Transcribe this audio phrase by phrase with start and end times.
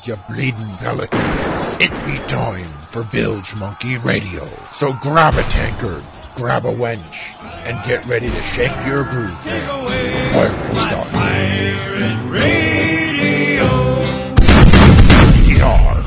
[0.00, 1.76] Masters, you bleeding pelicans.
[1.80, 4.46] It be time for Bilge Monkey Radio.
[4.72, 6.02] So grab a tankard,
[6.36, 9.36] grab a wench, and get ready to shake your groove.
[9.42, 11.06] Take away Pirate.
[11.10, 13.68] Pirate Radio.
[15.56, 16.04] Yar.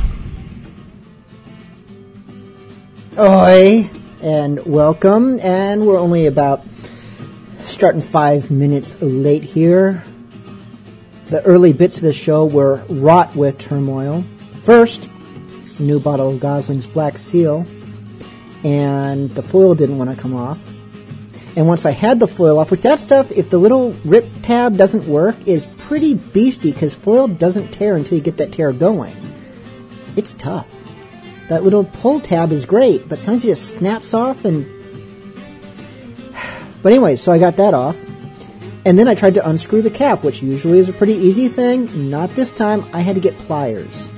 [3.20, 3.90] Oi,
[4.22, 5.40] and welcome.
[5.40, 6.64] And we're only about
[7.60, 10.04] starting five minutes late here.
[11.28, 14.24] The early bits of the show were wrought with turmoil.
[14.62, 15.10] First,
[15.80, 17.66] new bottle of Gosling's Black Seal,
[18.64, 20.70] and the foil didn't want to come off.
[21.56, 24.76] And once I had the foil off, which that stuff, if the little rip tab
[24.76, 29.16] doesn't work, is pretty beasty because foil doesn't tear until you get that tear going.
[30.16, 30.70] It's tough.
[31.50, 34.66] That little pull tab is great, but sometimes it just snaps off and.
[36.82, 37.98] But anyway, so I got that off.
[38.86, 42.10] And then I tried to unscrew the cap, which usually is a pretty easy thing.
[42.10, 42.84] Not this time.
[42.94, 44.12] I had to get pliers.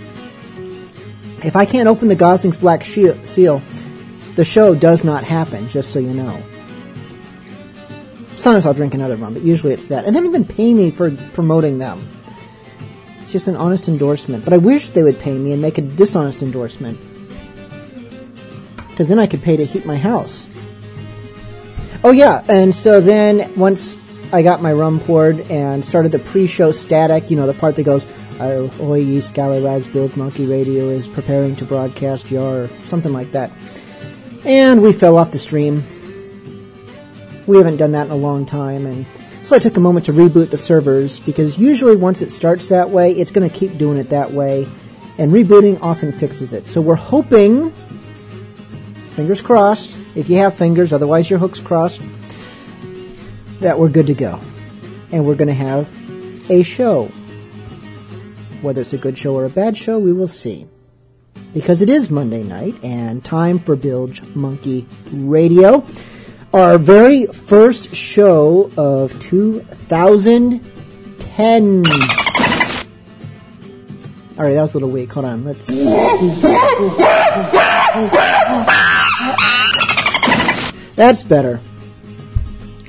[1.43, 3.61] If I can't open the Gosling's Black Seal,
[4.35, 6.41] the show does not happen, just so you know.
[8.33, 10.05] Sometimes I'll drink another one, but usually it's that.
[10.05, 12.01] And they don't even pay me for promoting them.
[13.21, 14.43] It's just an honest endorsement.
[14.43, 16.99] But I wish they would pay me and make a dishonest endorsement.
[18.89, 20.47] Because then I could pay to heat my house.
[22.03, 23.97] Oh yeah, and so then once
[24.35, 27.83] I got my rum poured and started the pre-show static, you know, the part that
[27.83, 28.05] goes,
[28.37, 33.49] "Oh, oi, ye scallywags, Bilge Monkey Radio is preparing to broadcast your," something like that.
[34.43, 35.85] And we fell off the stream.
[37.47, 39.05] We haven't done that in a long time, and
[39.41, 42.89] so I took a moment to reboot the servers because usually once it starts that
[42.89, 44.67] way, it's going to keep doing it that way,
[45.17, 46.67] and rebooting often fixes it.
[46.67, 47.71] So we're hoping,
[49.15, 52.01] fingers crossed, if you have fingers, otherwise your hook's crossed,
[53.59, 54.39] that we're good to go.
[55.11, 55.89] And we're going to have
[56.49, 57.05] a show.
[58.61, 60.67] Whether it's a good show or a bad show, we will see.
[61.53, 65.85] Because it is Monday night and time for Bilge Monkey Radio.
[66.53, 71.85] Our very first show of 2010.
[74.37, 75.13] Alright, that was a little weak.
[75.13, 75.45] Hold on.
[75.45, 75.67] Let's.
[80.95, 81.61] That's better.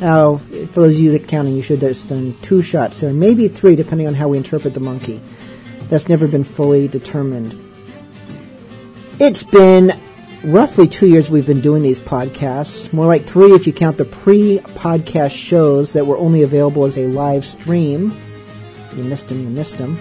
[0.00, 3.48] Now, for those of you that counting, you should have done two shots there, maybe
[3.48, 5.20] three, depending on how we interpret the monkey.
[5.88, 7.54] That's never been fully determined.
[9.18, 9.92] It's been
[10.44, 12.92] roughly two years we've been doing these podcasts.
[12.92, 17.06] More like three if you count the pre-podcast shows that were only available as a
[17.06, 18.16] live stream.
[18.96, 19.98] You missed them, you missed them.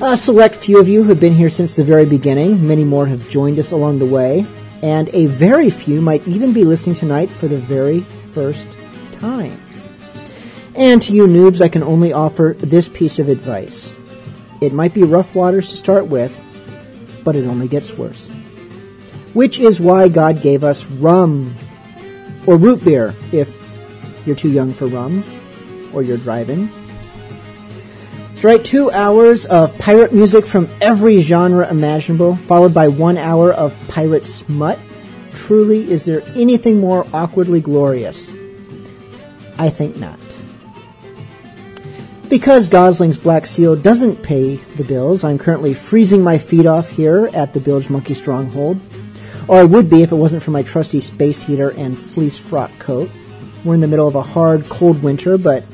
[0.00, 2.66] A select few of you have been here since the very beginning.
[2.66, 4.46] Many more have joined us along the way.
[4.82, 8.77] And a very few might even be listening tonight for the very first
[9.20, 9.60] time.
[10.74, 13.96] And to you noobs, I can only offer this piece of advice.
[14.60, 16.36] It might be rough waters to start with,
[17.24, 18.28] but it only gets worse.
[19.34, 21.54] Which is why God gave us rum,
[22.46, 23.68] or root beer if
[24.26, 25.24] you're too young for rum.
[25.92, 26.68] or you're driving.
[28.28, 33.52] That's right, two hours of pirate music from every genre imaginable, followed by one hour
[33.52, 34.78] of pirate smut.
[35.32, 38.30] Truly, is there anything more awkwardly glorious?
[39.58, 40.18] I think not.
[42.28, 47.30] Because Gosling's Black Seal doesn't pay the bills, I'm currently freezing my feet off here
[47.32, 48.78] at the Bilge Monkey Stronghold.
[49.48, 52.70] Or I would be if it wasn't for my trusty space heater and fleece frock
[52.78, 53.10] coat.
[53.64, 55.64] We're in the middle of a hard, cold winter, but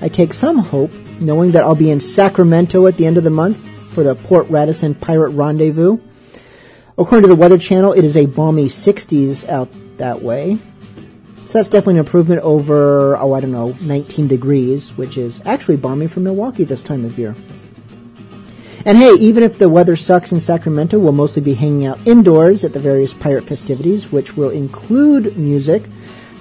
[0.00, 0.90] I take some hope
[1.20, 3.58] knowing that I'll be in Sacramento at the end of the month
[3.90, 5.98] for the Port Radisson Pirate Rendezvous.
[6.96, 9.68] According to the Weather Channel, it is a balmy 60s out
[9.98, 10.58] that way.
[11.46, 15.76] So that's definitely an improvement over, oh, I don't know, 19 degrees, which is actually
[15.76, 17.34] balmy for Milwaukee this time of year.
[18.86, 22.64] And hey, even if the weather sucks in Sacramento, we'll mostly be hanging out indoors
[22.64, 25.84] at the various pirate festivities, which will include music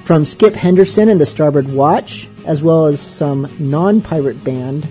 [0.04, 4.88] from Skip Henderson and the Starboard Watch, as well as some non-pirate band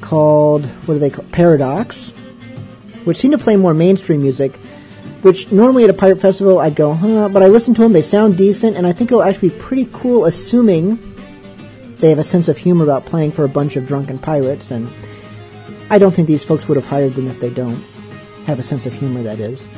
[0.00, 2.12] called, what do they call, Paradox,
[3.04, 4.58] which seem to play more mainstream music,
[5.22, 8.02] which normally at a pirate festival I'd go, huh, but I listen to them, they
[8.02, 10.98] sound decent, and I think it'll actually be pretty cool assuming
[11.98, 14.90] they have a sense of humor about playing for a bunch of drunken pirates, and
[15.90, 17.82] I don't think these folks would have hired them if they don't
[18.46, 19.68] have a sense of humor, that is.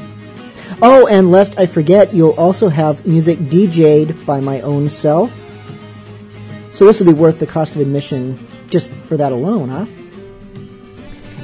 [0.81, 5.39] Oh, and lest I forget, you'll also have music DJ'd by my own self.
[6.73, 9.87] So this will be worth the cost of admission just for that alone, huh?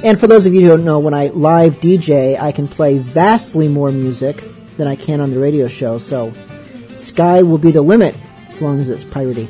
[0.01, 2.99] And for those of you who don't know, when I live DJ, I can play
[2.99, 4.41] vastly more music
[4.77, 6.31] than I can on the radio show, so
[6.95, 8.15] sky will be the limit
[8.47, 9.49] as long as it's piratey.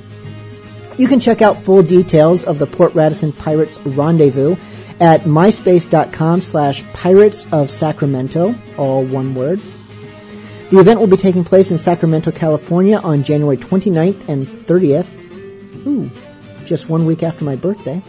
[0.98, 4.56] You can check out full details of the Port Radisson Pirates Rendezvous
[5.00, 9.62] at myspace.com slash pirates of Sacramento, all one word.
[10.72, 15.86] The event will be taking place in Sacramento, California on January 29th and 30th.
[15.88, 16.10] Ooh,
[16.66, 18.02] just one week after my birthday.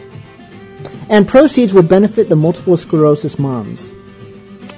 [1.09, 3.91] And proceeds will benefit the multiple sclerosis moms.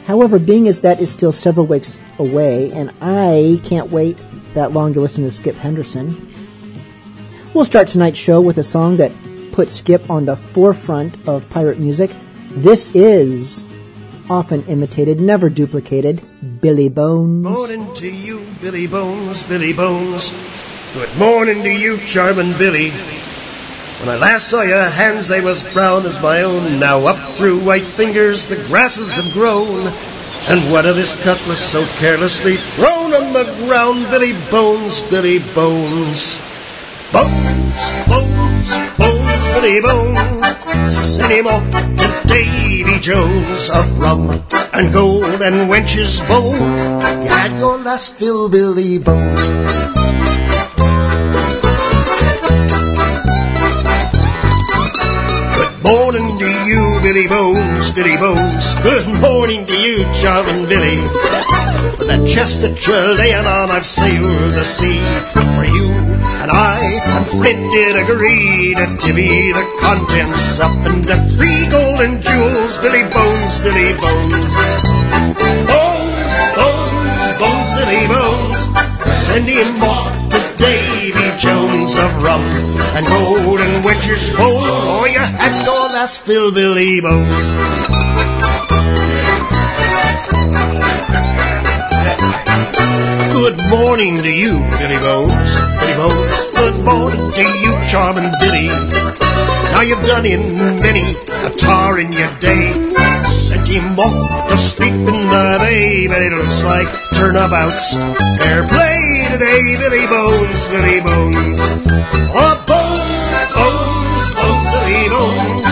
[0.06, 4.18] However, being as that is still several weeks away, and I can't wait
[4.54, 6.30] that long to listen to Skip Henderson,
[7.54, 9.12] we'll start tonight's show with a song that
[9.54, 12.12] put Skip on the forefront of pirate music.
[12.50, 13.66] This is
[14.30, 16.22] often imitated, never duplicated,
[16.62, 17.46] Billy Bones.
[17.46, 20.34] Good morning to you, Billy Bones, Billy Bones.
[20.94, 22.92] Good morning to you, charming Billy.
[24.04, 26.78] When I last saw your hands, they was brown as my own.
[26.78, 29.88] Now up through white fingers, the grasses have grown.
[30.52, 34.12] And what of this cutlass so carelessly thrown on the ground?
[34.12, 36.38] Billy Bones, Billy Bones.
[37.14, 40.98] Bones, Bones, Bones, Billy Bones.
[40.98, 44.44] Send him off to Davy Jones of rum
[44.74, 46.60] and gold and wenches bold.
[47.24, 50.03] You had your last fill, Billy Bones.
[55.84, 58.74] Morning to you, Billy Bones, Billy Bones.
[58.84, 60.96] Good morning to you, charming Billy.
[62.00, 65.04] With that chest that you're laying on, I've sailed the sea.
[65.36, 65.92] For you
[66.40, 66.80] and I
[67.20, 73.60] and Flint did agree to divvy the contents up into three golden jewels, Billy Bones,
[73.60, 74.56] Billy Bones.
[75.68, 78.56] Bones, Bones, Bones, Billy Bones.
[79.28, 80.23] Send him to
[80.64, 82.42] Davy Jones of rum
[82.96, 84.64] and golden oh, and wenches bold.
[84.64, 85.44] Oh, your
[86.04, 87.48] last fill, Billy Bones.
[93.32, 96.54] Good morning to you, Billy Bones, Billy Bones.
[96.56, 98.68] Good morning to you, charming Billy.
[99.72, 100.42] Now you've done in
[100.82, 101.16] many
[101.46, 103.03] a tar in your day.
[103.54, 107.94] Sent him off to sleep in the bay, but it looks like turnabouts.
[108.42, 111.62] Fair play today, Billy Bones, Billy Bones.
[112.34, 115.70] Oh, Bones, oh, Bones, Bones, Billy Bones.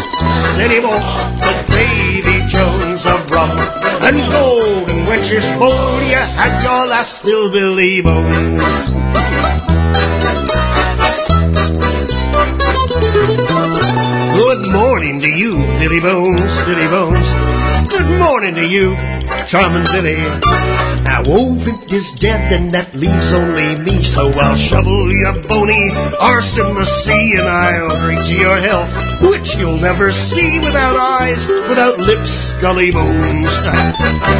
[0.62, 3.50] Him off to Davy Jones of rum
[4.06, 6.02] and gold and wenches bold.
[6.06, 8.94] You had your last fill, Billy Bones.
[14.38, 17.51] Good morning to you, Billy Bones, Billy Bones.
[18.02, 18.98] Good morning to you,
[19.46, 20.18] charming Billy.
[21.06, 25.94] Now oh, Wolfint is dead and that leaves only me, so I'll shovel your bony
[26.18, 28.90] arse in the sea and I'll drink to your health,
[29.22, 33.54] which you'll never see without eyes, without lips, scully bones.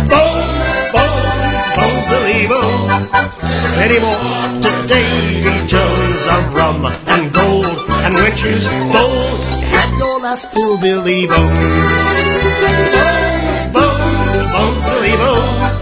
[0.10, 0.58] Bones,
[0.90, 2.98] bones, bones, Billy Bones.
[3.62, 7.78] Send him off to Davy Jones of rum and gold
[8.10, 9.46] and wenches bold.
[9.70, 11.30] Had your last fill, Billy.
[11.30, 13.11] Bones,
[14.52, 15.82] bones, bones, Billy Bones.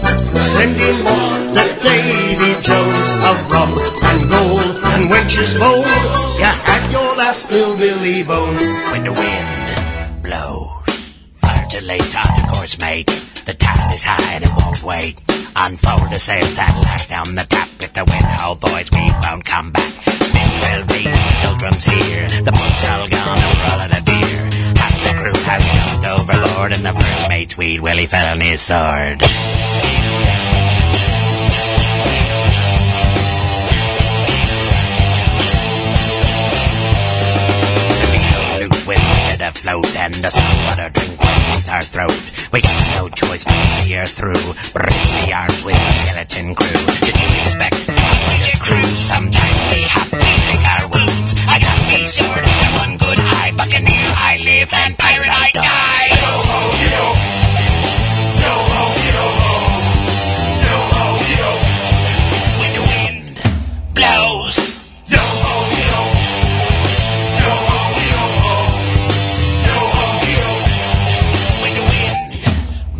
[0.54, 3.72] Send him off to Davy Jones of rum
[4.08, 5.86] and gold and wenches bold.
[6.38, 8.54] You had your last little Billy Bone.
[8.92, 10.90] When the wind blows,
[11.42, 13.06] far too late off the course, mate.
[13.46, 15.16] The tide is high and it won't wait.
[15.56, 17.68] Unfold the sails and lash down the tap.
[17.80, 19.92] If the wind hold, boys, we won't come back.
[20.60, 22.28] Twelve weeks, the drums here.
[22.44, 24.19] The boat's all gone and we're all out
[26.10, 29.22] overboard and the first mate's weed Willie fell on his sword.
[39.50, 42.18] afloat and the saltwater drink beneath our throat.
[42.52, 44.46] We got no choice but to see her through.
[44.72, 46.84] Brace the arms with the skeleton crew.
[47.02, 49.00] Did you expect a cruise?
[49.00, 51.34] Sometimes we have to pick our wounds.
[51.48, 52.49] I got one sword
[54.60, 56.10] I live and pirate I die.
[62.60, 63.40] When the wind
[63.94, 64.56] blows.
[65.08, 65.96] Yoho Yo
[67.40, 67.56] No
[70.28, 70.44] Yo
[71.62, 72.30] When the wind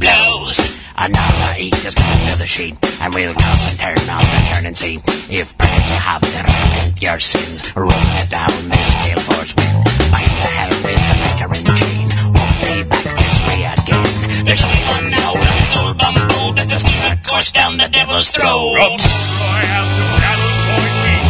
[0.00, 0.58] blows.
[0.96, 2.73] Another eats us coming to the
[3.04, 4.97] and we'll toss and turn on and turn and see
[5.28, 7.68] if perhaps you have to repent your sins.
[7.76, 9.85] Rolling it down this gale force wind.
[10.09, 12.09] Bind the hell with the anchor and chain.
[12.32, 14.09] Won't be back this way again.
[14.49, 18.32] There's only one hole in this old bumboat that the steamer course down the devil's
[18.32, 18.73] throat.
[18.73, 21.20] Royal to Gallows Point, we.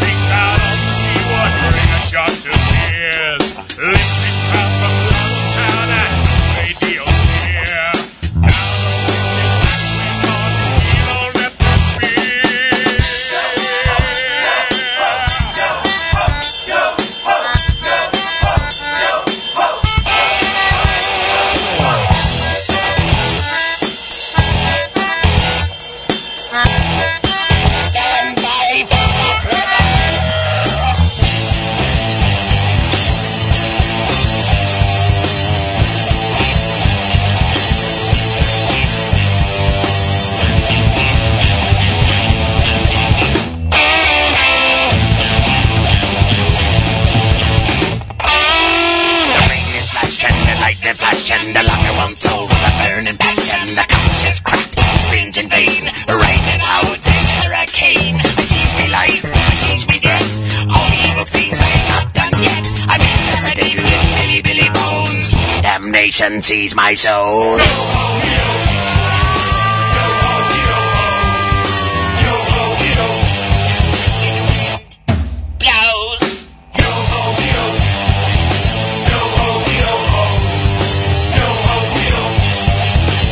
[0.00, 0.56] We come
[1.60, 4.23] out on shock to tears.
[65.84, 67.58] Damnation seize my soul.
[67.58, 67.68] Yoho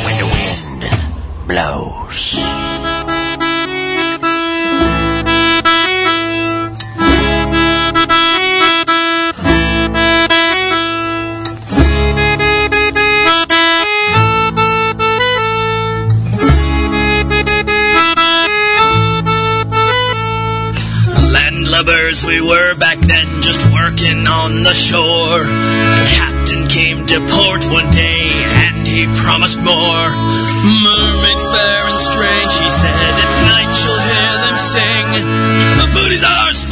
[0.05, 1.92] When the wind blows.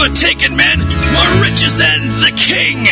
[0.00, 2.87] For taking, men, more riches than the king.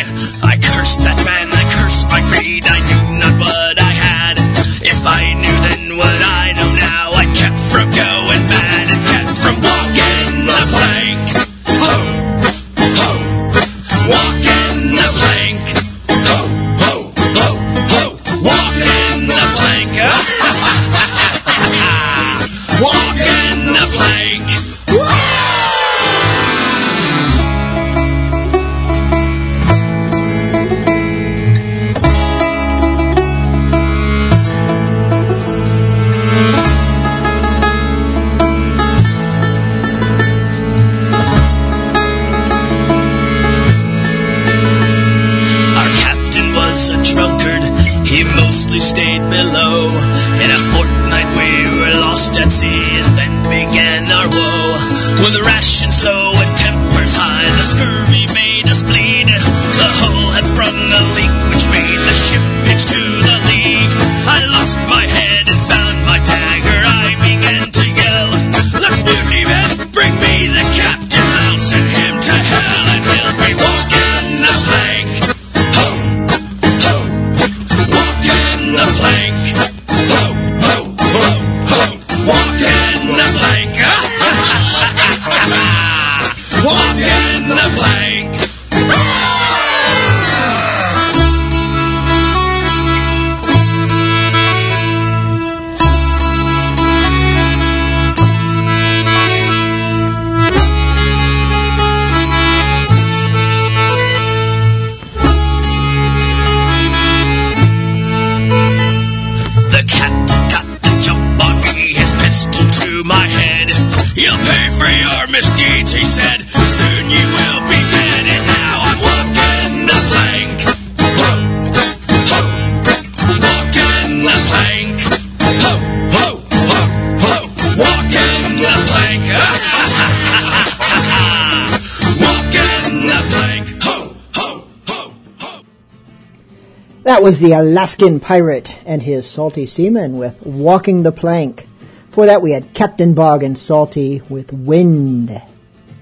[137.39, 141.69] The Alaskan pirate and his salty seaman with Walking the Plank.
[142.09, 145.41] For that we had Captain Bog and Salty with Wind.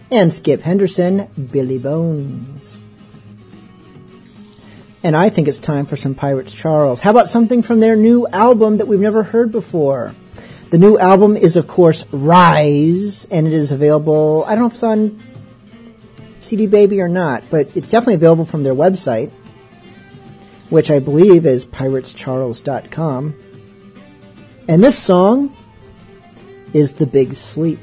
[0.10, 2.80] And Skip Henderson, Billy Bones.
[5.04, 7.02] And I think it's time for some Pirates Charles.
[7.02, 10.16] How about something from their new album that we've never heard before?
[10.72, 14.74] The new album is, of course, Rise, and it is available, I don't know if
[14.74, 15.22] it's on
[16.40, 19.32] CD Baby or not, but it's definitely available from their website
[20.70, 23.36] which I believe is piratescharles.com.
[24.68, 25.56] And this song
[26.74, 27.80] is The Big Sleep.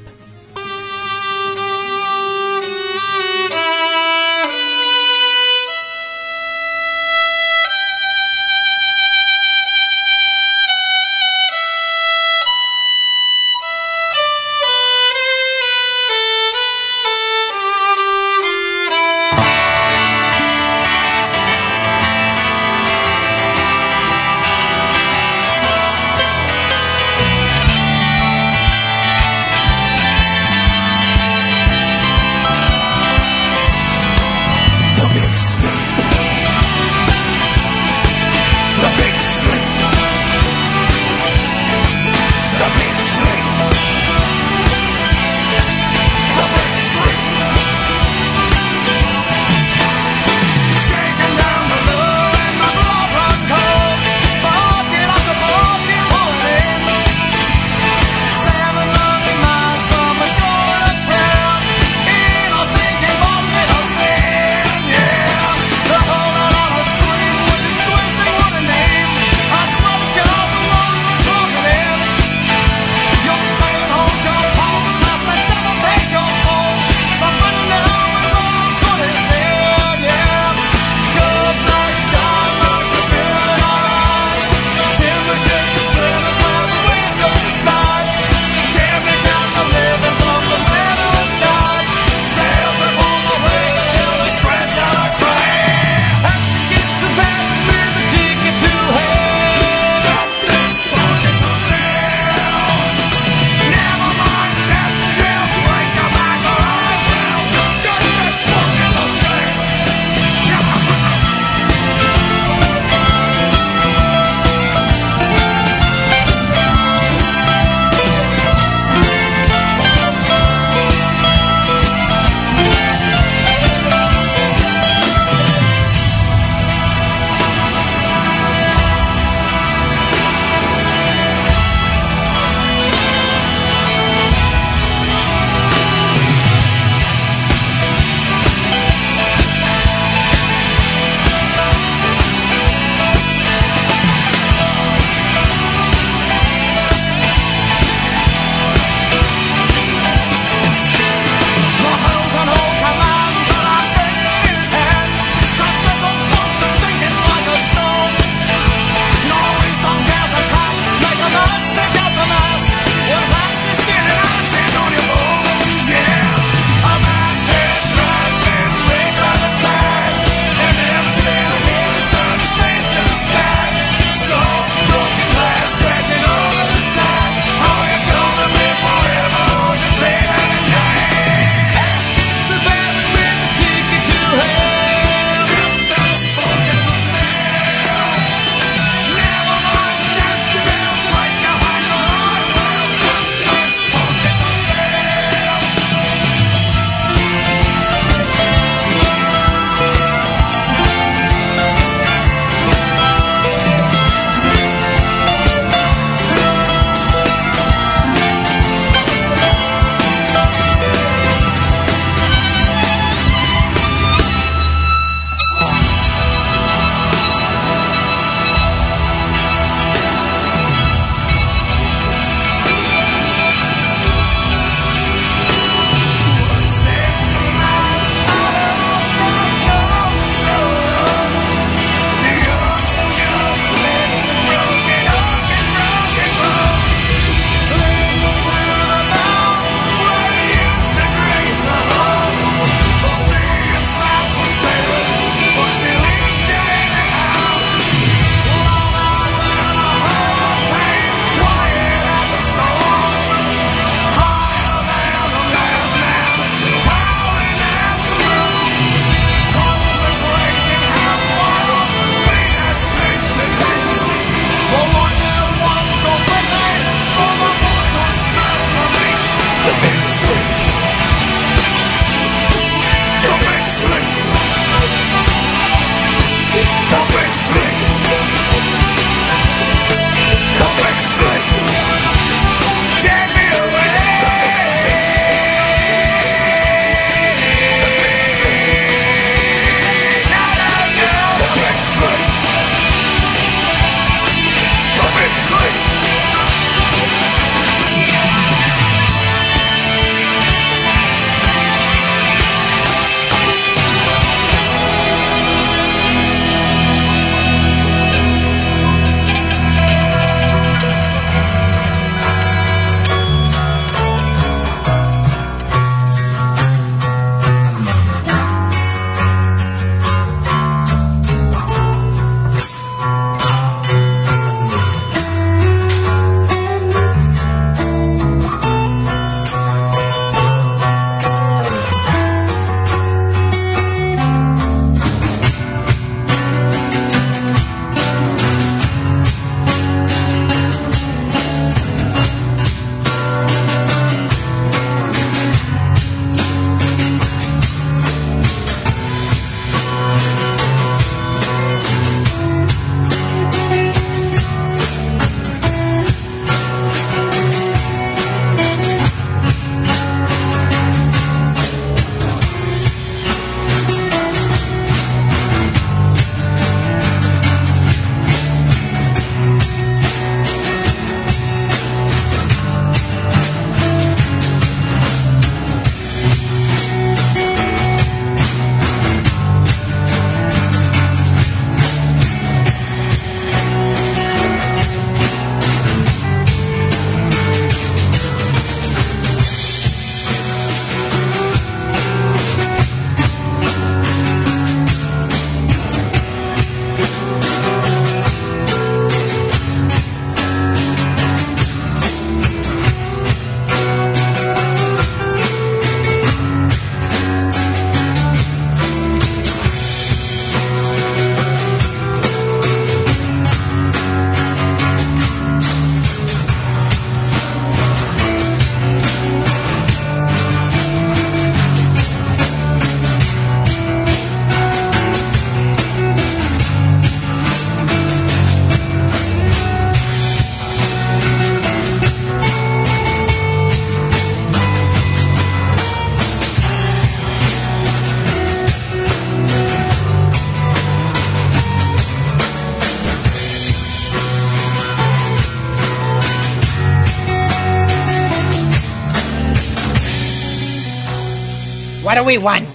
[452.15, 452.69] What do we want?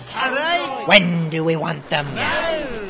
[0.87, 2.07] When do we want them?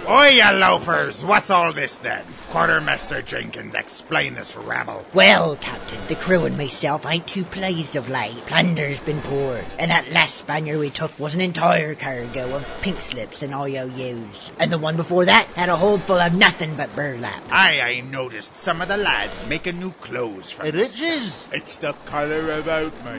[0.09, 1.25] Oi, you loafers!
[1.25, 2.25] What's all this then?
[2.49, 5.07] Quartermaster Jenkins, explain this rabble.
[5.15, 8.35] Well, Captain, the crew and myself ain't too pleased of late.
[8.47, 12.97] Plunder's been poured, and that last Spaniard we took was an entire cargo of pink
[12.97, 14.51] slips and IOUs.
[14.59, 17.45] And the one before that had a hold full of nothing but burlap.
[17.53, 21.47] I, I noticed some of the lads making new clothes from It is.
[21.53, 23.19] It's the colour of oatmeal.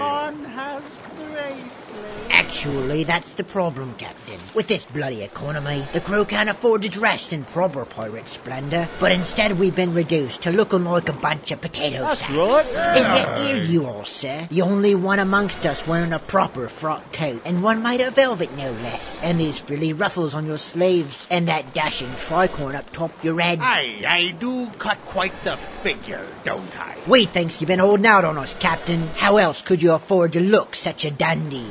[2.42, 4.40] Actually, that's the problem, Captain.
[4.56, 9.12] With this bloody economy, the crew can't afford to dress in proper pirate splendor, but
[9.12, 12.34] instead we've been reduced to looking like a bunch of potato That's sacks.
[12.34, 12.66] right.
[12.76, 14.48] And yet here you are, sir.
[14.50, 18.52] The only one amongst us wearing a proper frock coat, and one made of velvet
[18.58, 19.22] no less.
[19.22, 23.60] And these frilly ruffles on your sleeves, and that dashing tricorn up top your head.
[23.62, 26.98] Aye, I do cut quite the figure, don't I?
[27.08, 29.00] We thinks you've been holding out on us, Captain.
[29.16, 31.68] How else could you afford to look such a dandy?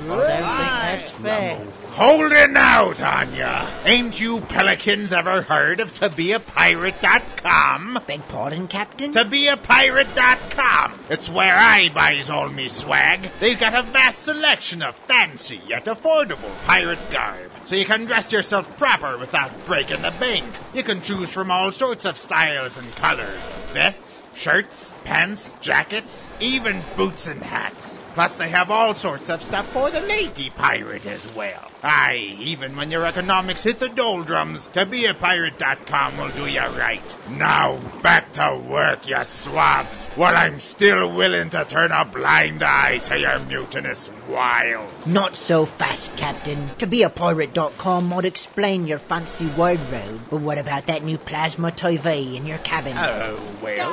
[0.60, 1.58] That's fair.
[1.90, 3.66] Holding out on ya.
[3.84, 8.00] Ain't you pelicans ever heard of tobeapirate.com?
[8.06, 9.12] Beg pardon, Captain?
[9.12, 11.00] ToBeAPirate.com.
[11.10, 13.22] It's where I buys all me swag.
[13.40, 17.50] They've got a vast selection of fancy yet affordable pirate garb.
[17.64, 20.44] So you can dress yourself proper without breaking the bank.
[20.74, 23.70] You can choose from all sorts of styles and colors.
[23.72, 27.99] Vests, shirts, pants, jackets, even boots and hats.
[28.14, 31.70] Plus they have all sorts of stuff for the lady pirate as well.
[31.82, 37.16] Aye, even when your economics hit the doldrums, tobeapirate.com will do you right.
[37.30, 42.98] Now, back to work, you swabs, while I'm still willing to turn a blind eye
[43.06, 45.06] to your mutinous wiles.
[45.06, 46.68] Not so fast, Captain.
[46.78, 51.18] To be a pirate.com might explain your fancy word wardrobe, but what about that new
[51.18, 52.94] plasma TV in your cabin?
[52.96, 53.88] Oh, well,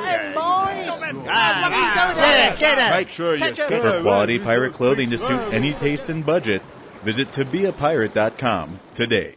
[1.28, 6.62] ah, ah, Make sure you For quality pirate clothing to suit any taste and budget,
[7.04, 9.36] visit tobeapirate.com today.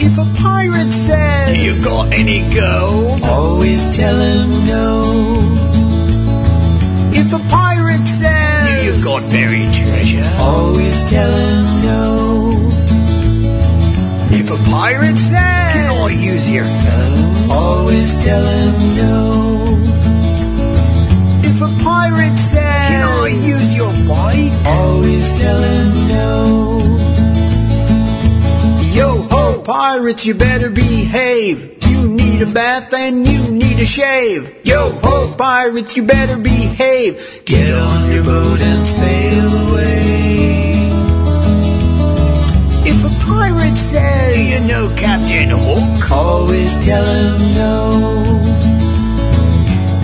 [0.00, 3.22] If a pirate says, You got any gold?
[3.24, 5.02] always tell him no.
[7.12, 10.28] If a pirate says, You got buried treasure?
[10.38, 12.77] always tell him no.
[14.40, 17.50] If a pirate says, Can I use your phone?
[17.50, 19.64] always tell him no.
[21.42, 24.52] If a pirate says, Can I use your bike?
[24.66, 26.78] always tell him no.
[28.98, 31.76] Yo ho, pirates, you better behave.
[31.88, 34.54] You need a bath and you need a shave.
[34.64, 37.42] Yo ho, pirates, you better behave.
[37.44, 40.67] Get on your boat and sail away.
[43.48, 46.10] Pirate says, Do you know Captain Hook?
[46.12, 47.80] always tell him no.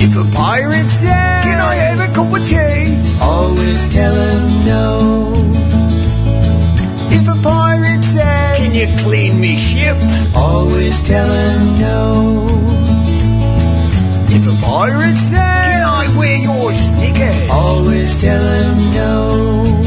[0.00, 2.96] If a pirate says, Can I have a cup of tea?
[3.20, 5.33] always tell him no.
[7.11, 9.98] If a pirate says, Can you clean me ship?
[10.35, 12.46] always tell him no.
[14.37, 17.50] If a pirate says, Can I wear your sneakers?
[17.50, 19.84] always tell him no.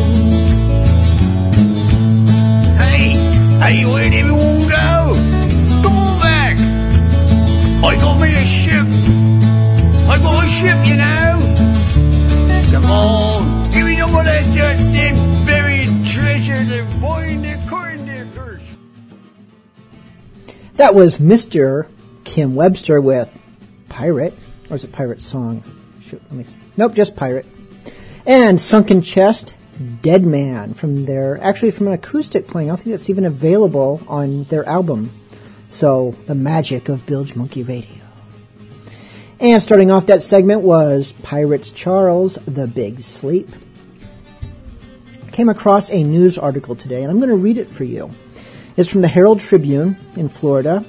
[3.68, 5.14] Hey, where'd everyone go?
[5.84, 6.58] Come back.
[7.84, 8.88] I got me a ship.
[10.08, 11.56] I got a ship, you know.
[12.72, 18.26] Come on, give me of that them buried treasure, boy in the corn there.
[20.76, 21.88] That was Mr.
[22.24, 23.38] Kim Webster with
[23.90, 24.34] Pirate.
[24.70, 25.64] Or is it Pirate Song?
[26.02, 26.58] Shoot, let me see.
[26.78, 27.46] Nope, just Pirate.
[28.26, 29.56] And Sunken Chest,
[30.02, 32.70] Dead Man from their, actually from an acoustic playing.
[32.70, 35.12] I don't think that's even available on their album.
[35.70, 38.04] So, the magic of Bilge Monkey Radio.
[39.40, 43.50] And starting off that segment was Pirates Charles, The Big Sleep.
[45.32, 48.10] Came across a news article today, and I'm going to read it for you.
[48.78, 50.84] It's from the Herald Tribune in Florida,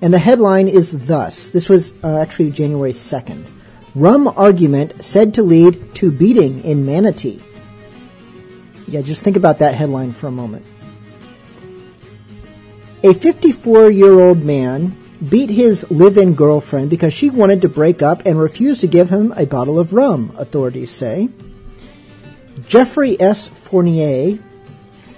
[0.00, 1.50] and the headline is thus.
[1.50, 3.44] This was uh, actually January 2nd.
[3.94, 7.42] Rum argument said to lead to beating in Manatee.
[8.88, 10.64] Yeah, just think about that headline for a moment.
[13.04, 14.96] A 54 year old man
[15.28, 19.10] beat his live in girlfriend because she wanted to break up and refused to give
[19.10, 21.28] him a bottle of rum, authorities say.
[22.66, 23.48] Jeffrey S.
[23.48, 24.38] Fournier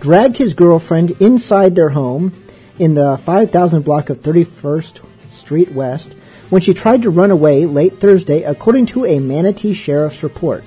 [0.00, 2.32] dragged his girlfriend inside their home
[2.78, 5.00] in the 5000 block of 31st
[5.32, 6.14] Street West
[6.48, 10.64] when she tried to run away late Thursday, according to a Manatee Sheriff's report.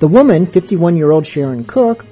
[0.00, 2.06] The woman, 51 year old Sharon Cook,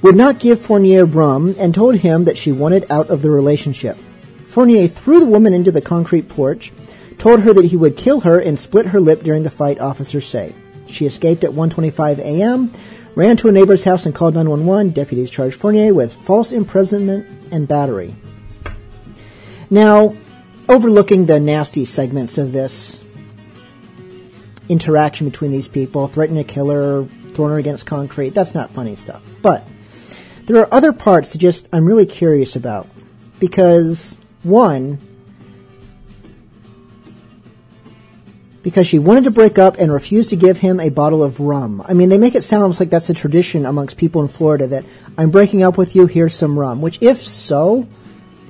[0.00, 3.98] would not give Fournier rum and told him that she wanted out of the relationship.
[4.46, 6.72] Fournier threw the woman into the concrete porch,
[7.18, 10.24] told her that he would kill her, and split her lip during the fight, officers
[10.24, 10.54] say.
[10.86, 12.72] She escaped at 1:25 a.m.,
[13.14, 14.92] ran to a neighbor's house and called 911.
[14.92, 18.14] Deputies charged Fournier with false imprisonment and battery.
[19.68, 20.14] Now,
[20.70, 23.04] overlooking the nasty segments of this
[24.68, 29.24] interaction between these people, threatening a killer, throwing her against concrete, that's not funny stuff.
[29.42, 29.66] But
[30.44, 32.86] there are other parts that just I'm really curious about
[33.38, 34.98] because one
[38.62, 41.82] because she wanted to break up and refused to give him a bottle of rum.
[41.86, 44.66] I mean, they make it sound almost like that's a tradition amongst people in Florida
[44.66, 44.84] that
[45.16, 46.82] I'm breaking up with you, here's some rum.
[46.82, 47.86] Which, if so,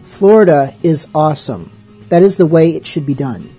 [0.03, 1.71] Florida is awesome.
[2.09, 3.55] That is the way it should be done.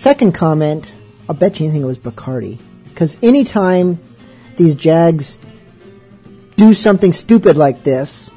[0.00, 0.96] Second comment,
[1.28, 2.58] I'll bet you anything it was Bacardi.
[2.84, 4.00] Because anytime
[4.56, 5.38] these Jags
[6.56, 8.30] do something stupid like this,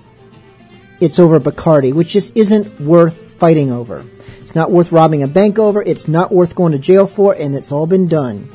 [0.99, 4.03] it's over Bacardi, which just isn't worth fighting over.
[4.41, 7.55] It's not worth robbing a bank over, it's not worth going to jail for, and
[7.55, 8.49] it's all been done.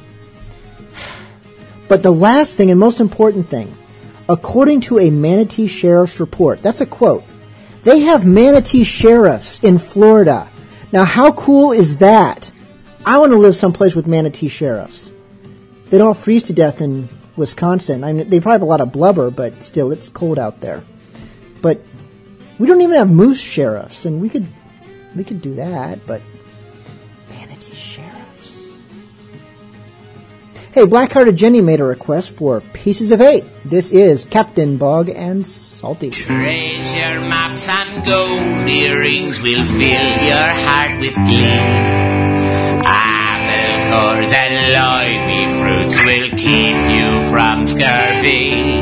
[1.89, 3.75] But the last thing and most important thing,
[4.29, 7.25] according to a Manatee Sheriff's report, that's a quote,
[7.85, 10.47] they have Manatee Sheriffs in Florida.
[10.93, 12.53] Now, how cool is that?
[13.09, 15.11] I want to live someplace with Manatee Sheriffs.
[15.89, 18.05] They'd all freeze to death in Wisconsin.
[18.05, 20.85] I mean, they probably have a lot of blubber, but still, it's cold out there.
[21.63, 21.81] But
[22.59, 24.47] we don't even have moose sheriffs, and we could
[25.17, 26.21] we could do that, but
[30.79, 33.43] Hey, Blackhearted Jenny made a request for Pieces of Eight.
[33.65, 36.11] This is Captain Bog and Salty.
[36.11, 41.59] Treasure maps and gold earrings will fill your heart with glee.
[42.87, 48.79] Apple cores and lively fruits will keep you from scurvy.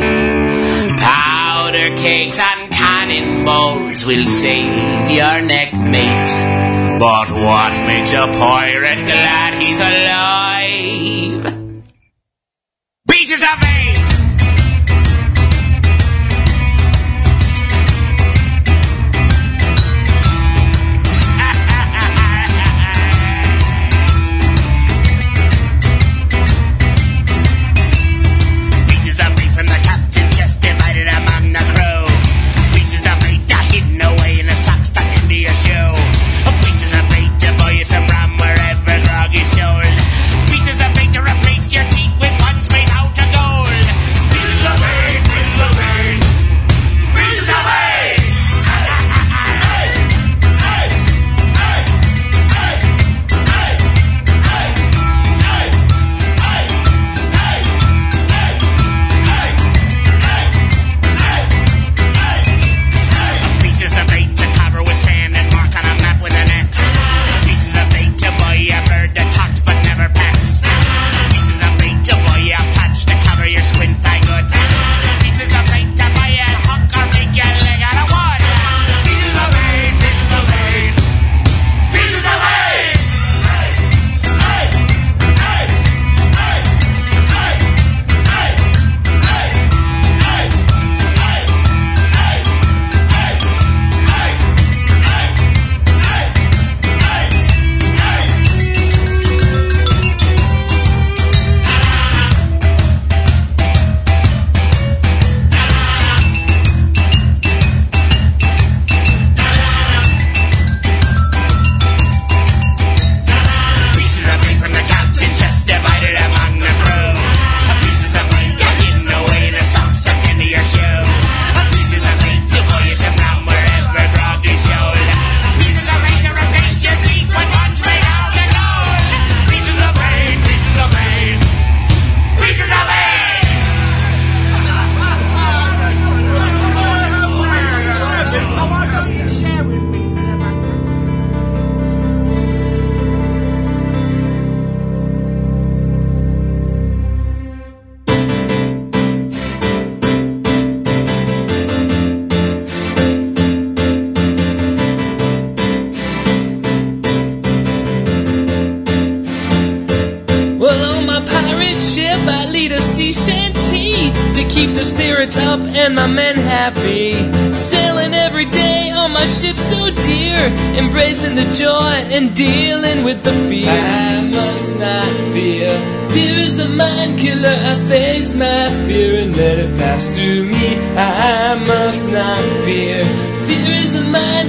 [1.01, 7.01] Powder cakes and cannonballs will save your neck, mate.
[7.01, 10.46] But what makes a pirate glad he's alive?
[13.27, 13.76] Pieces of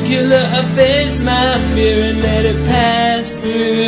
[0.10, 3.87] I face my fear and let it pass through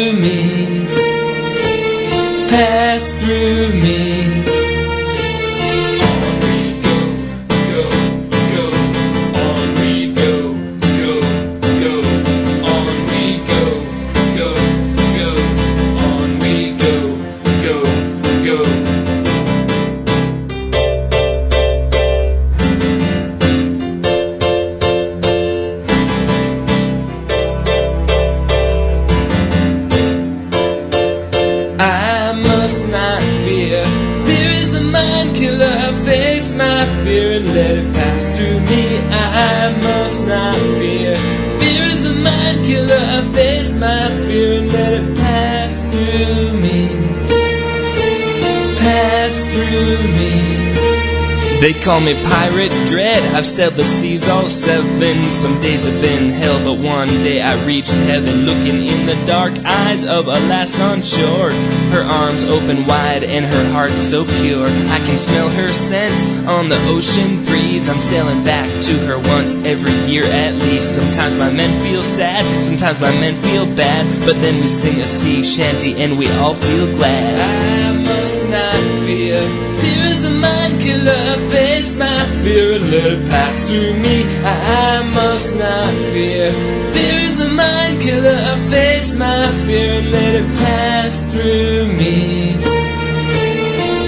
[51.90, 53.34] call me Pirate Dread.
[53.34, 55.32] I've sailed the seas all seven.
[55.32, 58.46] Some days have been hell, but one day I reached heaven.
[58.46, 61.50] Looking in the dark eyes of a lass on shore.
[61.90, 64.68] Her arms open wide and her heart so pure.
[64.68, 67.90] I can smell her scent on the ocean breeze.
[67.90, 70.94] I'm sailing back to her once every year at least.
[70.94, 74.06] Sometimes my men feel sad, sometimes my men feel bad.
[74.28, 77.34] But then we sing a sea shanty and we all feel glad.
[77.34, 79.42] I must not fear.
[79.82, 81.19] Fear is the mind killer.
[81.30, 84.24] I face my fear and let it pass through me.
[84.44, 86.52] I must not fear.
[86.94, 88.40] Fear is the mind killer.
[88.54, 92.58] I face my fear and let it pass through me.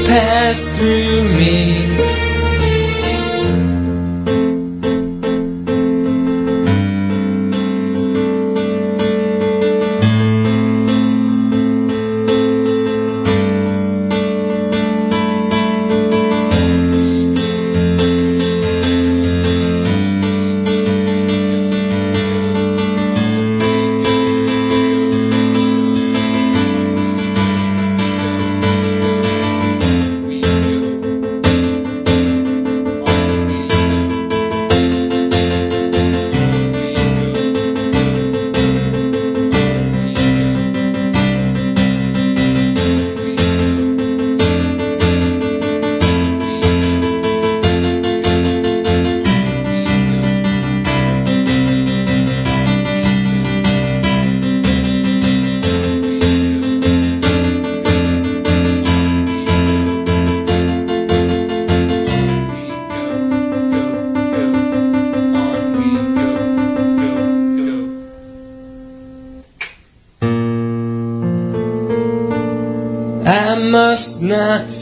[0.07, 1.90] Pass through me.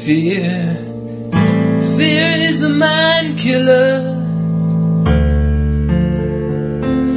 [0.10, 0.76] Fear.
[1.95, 3.93] Fear is the mind killer.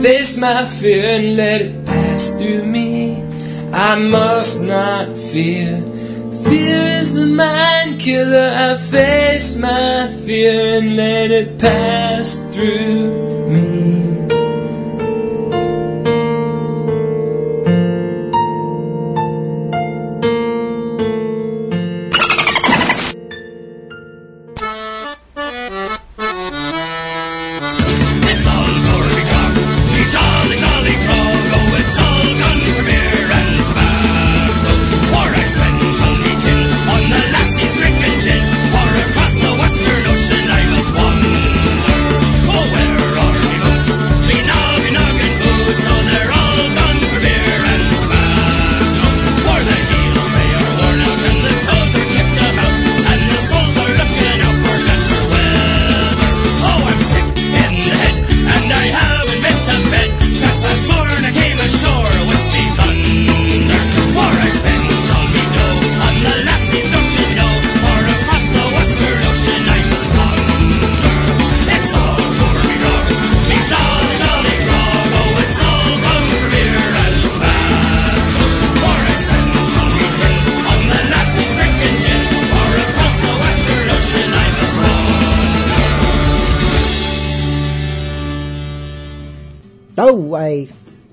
[0.02, 3.22] Face my fear and let it pass through me.
[3.72, 5.80] I must not fear.
[6.44, 8.48] Fear is the mind killer.
[8.68, 13.11] I face my fear and let it pass through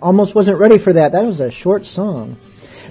[0.09, 1.11] almost wasn't ready for that.
[1.11, 2.35] That was a short song.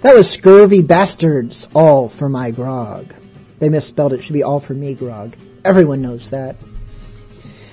[0.03, 3.13] That was Scurvy Bastards, All for My Grog.
[3.59, 4.23] They misspelled it.
[4.23, 5.35] Should be All for Me Grog.
[5.65, 6.55] Everyone knows that.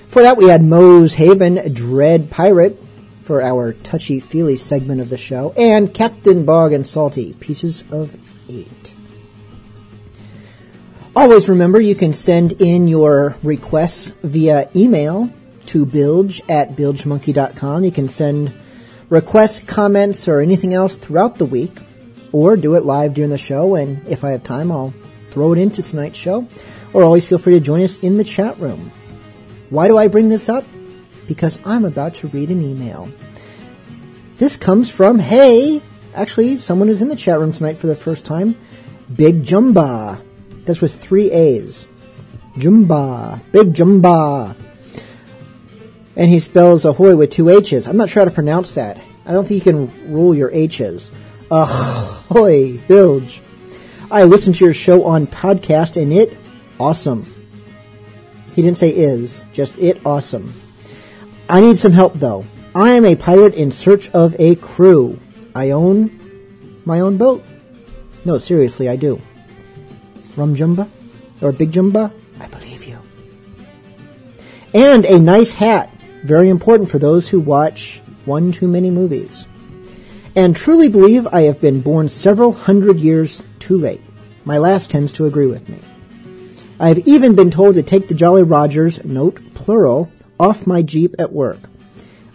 [0.08, 2.76] For that, we had Moe's Haven, Dread Pirate,
[3.20, 8.16] for our touchy-feely segment of the show, and Captain Bog and Salty, Pieces of
[8.50, 8.96] Eight.
[11.14, 15.32] Always remember you can send in your requests via email
[15.66, 17.84] to bilge at bilgemonkey.com.
[17.84, 18.52] You can send
[19.08, 21.78] requests, comments, or anything else throughout the week.
[22.32, 23.76] or do it live during the show.
[23.76, 24.92] And if I have time, I'll
[25.30, 26.46] throw it into tonight's show.
[26.92, 28.90] Or always feel free to join us in the chat room.
[29.70, 30.64] Why do I bring this up?
[31.26, 33.08] Because I'm about to read an email.
[34.38, 35.80] This comes from, hey,
[36.14, 38.56] actually, someone who's in the chat room tonight for the first time,
[39.14, 40.20] Big Jumba.
[40.64, 41.86] That's with three A's.
[42.56, 43.40] Jumba.
[43.50, 44.54] Big Jumba.
[46.16, 47.86] And he spells ahoy with two H's.
[47.86, 48.98] I'm not sure how to pronounce that.
[49.26, 51.12] I don't think you can rule your H's.
[51.50, 53.42] Ahoy, Bilge.
[54.10, 56.36] I listened to your show on podcast and it
[56.80, 57.32] awesome.
[58.54, 60.54] He didn't say is, just it awesome.
[61.48, 62.46] I need some help though.
[62.74, 65.18] I am a pirate in search of a crew.
[65.54, 67.44] I own my own boat.
[68.24, 69.20] No, seriously, I do.
[70.36, 70.88] Rum Jumba?
[71.40, 72.12] Or Big Jumba?
[72.40, 72.98] I believe you.
[74.74, 75.90] And a nice hat.
[76.26, 79.46] Very important for those who watch one too many movies.
[80.34, 84.00] And truly believe I have been born several hundred years too late.
[84.44, 85.78] My last tends to agree with me.
[86.80, 91.14] I have even been told to take the Jolly Rogers, note plural, off my Jeep
[91.16, 91.60] at work.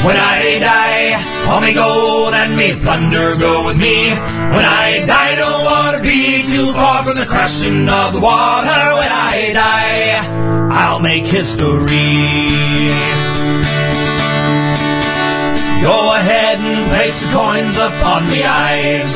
[0.00, 1.12] When I die,
[1.44, 4.08] all me gold and me plunder go with me.
[4.48, 8.82] When I die, don't wanna be too far from the crashing of the water.
[8.96, 12.48] When I die, I'll make history.
[15.84, 19.12] Go ahead and place the coins upon me eyes.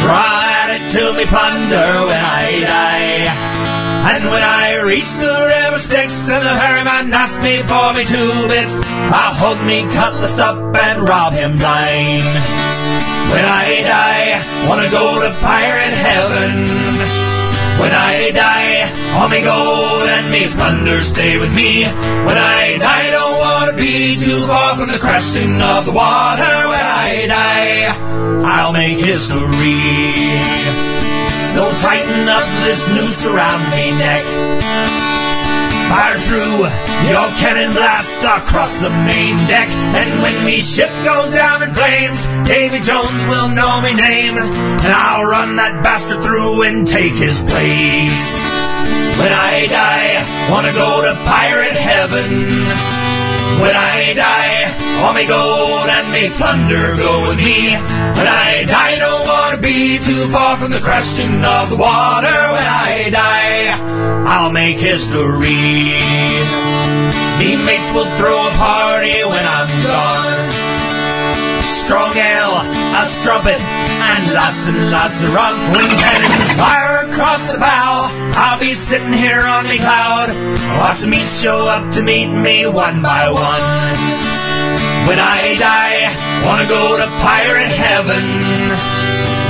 [0.00, 3.57] Draw at it till me plunder when I die.
[4.06, 8.46] And when I reach the river Styx and the ferryman asks me for me two
[8.46, 8.80] bits,
[9.10, 12.28] I'll hold me cutlass up and rob him blind.
[13.32, 16.52] When I die, wanna go to pirate heaven.
[17.78, 21.84] When I die, all me gold and me plunder stay with me.
[21.84, 26.54] When I die, don't wanna be too far from the crashing of the water.
[26.72, 27.86] When I die,
[28.44, 30.87] I'll make history.
[31.58, 34.22] So tighten up this noose around me neck.
[35.90, 36.62] Fire true
[37.10, 39.66] your cannon blast across the main deck.
[39.98, 44.38] And when me ship goes down in flames, Davy Jones will know me name.
[44.38, 48.38] And I'll run that bastard through and take his place.
[49.18, 50.22] When I die,
[50.54, 52.97] wanna go to pirate heaven.
[53.58, 54.60] When I die,
[55.02, 57.74] all me gold and me plunder go with me.
[58.16, 62.38] When I die, don't wanna be too far from the crashing of the water.
[62.54, 63.74] When I die,
[64.26, 65.98] I'll make history.
[67.38, 70.42] Me mates will throw a party when I'm gone.
[71.68, 72.62] Strong ale,
[72.94, 75.56] a strumpet, and lots and lots of rum.
[75.74, 76.87] When cannons fire
[77.18, 78.06] across the bow,
[78.38, 80.30] I'll be sitting here on the cloud,
[80.78, 83.98] watching me show up to meet me one by one.
[85.10, 86.14] When I die,
[86.46, 88.22] wanna go to pirate heaven.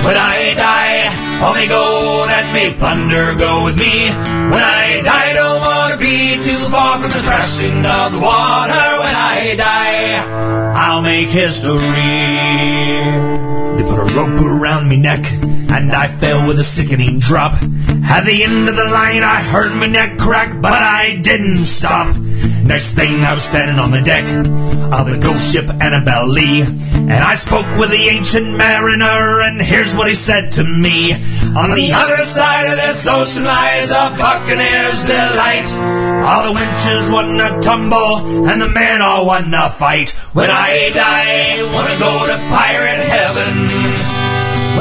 [0.00, 4.10] When I die, all me gold and me plunder go with me.
[4.50, 8.86] When I die, don't wanna be too far from the crashing of the water.
[9.04, 11.78] When I die, I'll make history.
[13.76, 15.24] They put a rope around me neck,
[15.70, 17.54] and I fell with a sickening drop.
[18.10, 22.16] At the end of the line, I heard my neck crack, but I didn't stop.
[22.64, 24.26] Next thing, I was standing on the deck
[24.92, 29.94] of the ghost ship Annabelle Lee, and I spoke with the ancient mariner, and here's
[29.94, 31.12] what he said to me.
[31.12, 35.68] On the other side of this ocean lies a buccaneer's delight.
[36.24, 40.10] All the winches wanna tumble, and the men all wanna fight.
[40.32, 44.17] When I die, wanna go to pirate heaven.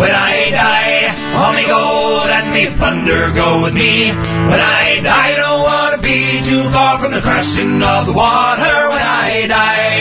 [0.01, 4.09] When I die, all me gold and me plunder go with me.
[4.13, 8.75] When I die, I don't wanna be too far from the crashing of the water.
[8.93, 9.97] When I die,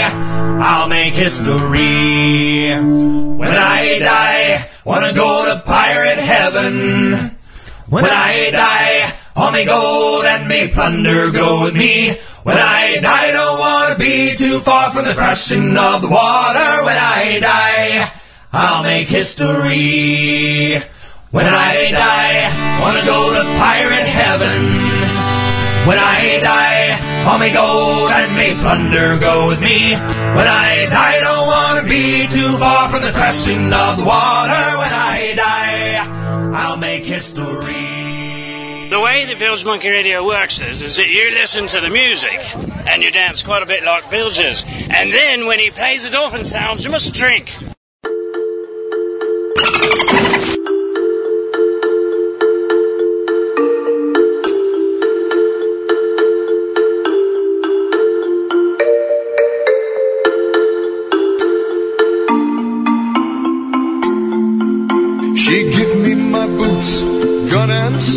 [0.60, 2.76] I'll make history.
[2.76, 7.36] When I die, wanna go to pirate heaven.
[7.88, 12.16] When I die, all me gold and me plunder go with me.
[12.42, 16.84] When I die, don't wanna be too far from the crashing of the water.
[16.84, 18.10] When I die,
[18.52, 20.78] I'll make history.
[21.30, 24.62] When I die, wanna go to pirate heaven.
[25.86, 29.92] When I die, all me gold and me plunder go with me.
[29.92, 34.66] When I die, don't wanna be too far from the crashing of the water.
[34.82, 37.96] When I die, I'll make history.
[38.90, 42.40] The way that Bilge Monkey Radio works is, is that you listen to the music
[42.86, 44.64] and you dance quite a bit like Bilges.
[44.90, 47.54] And then when he plays the dolphin sounds, you must drink.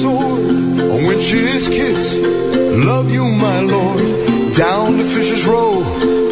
[0.01, 2.15] Sword, a winch's kiss.
[2.89, 4.05] Love you, my lord.
[4.55, 5.83] Down the Fisher's Row,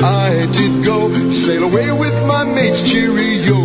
[0.02, 1.00] I did go
[1.32, 2.82] sail away with my mates.
[2.90, 3.60] Cheerio,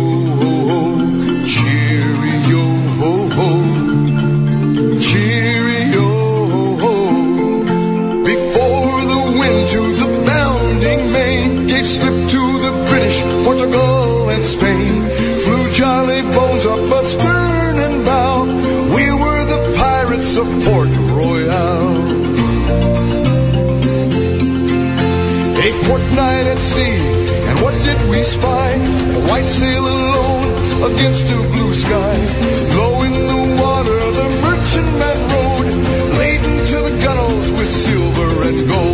[1.53, 2.63] cheerio,
[5.07, 6.07] cheerio.
[8.31, 14.93] Before the wind to the bounding main gave slip to the British, Portugal, and Spain.
[15.43, 16.22] Flew jolly
[26.63, 26.95] sea,
[27.49, 28.69] and what did we spy?
[29.17, 30.47] A white sail alone
[30.91, 32.15] against a blue sky.
[32.79, 35.71] Low in the water, the merchantman rode,
[36.19, 38.92] laden to the gunwales with silver and gold.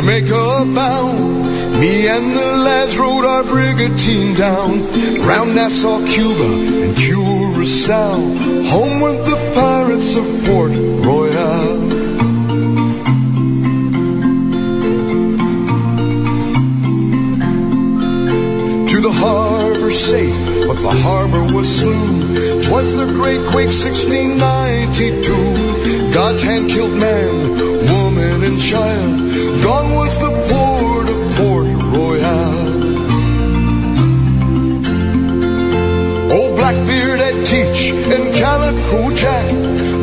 [0.00, 1.78] Jamaica bound.
[1.78, 4.80] Me and the lads rode our brigantine down.
[5.20, 6.48] Round Nassau, Cuba,
[6.84, 8.16] and Curacao.
[8.72, 10.72] Homeward the pirates of Port
[11.04, 11.90] Royal.
[18.88, 20.34] To the harbor safe,
[20.66, 22.62] but the harbor was slew.
[22.62, 26.14] Twas the great quake 1692.
[26.14, 27.79] God's hand killed man,
[28.20, 29.12] woman, and child.
[29.62, 32.54] Gone was the port of Port Royal.
[36.36, 39.46] Old Blackbeard at Teach and Calico Jack,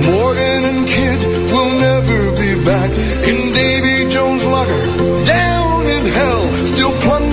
[0.09, 1.19] Morgan and Kidd
[1.51, 2.91] will never be back.
[3.29, 4.85] In Davy Jones' lugger,
[5.25, 7.26] down in hell, still plunder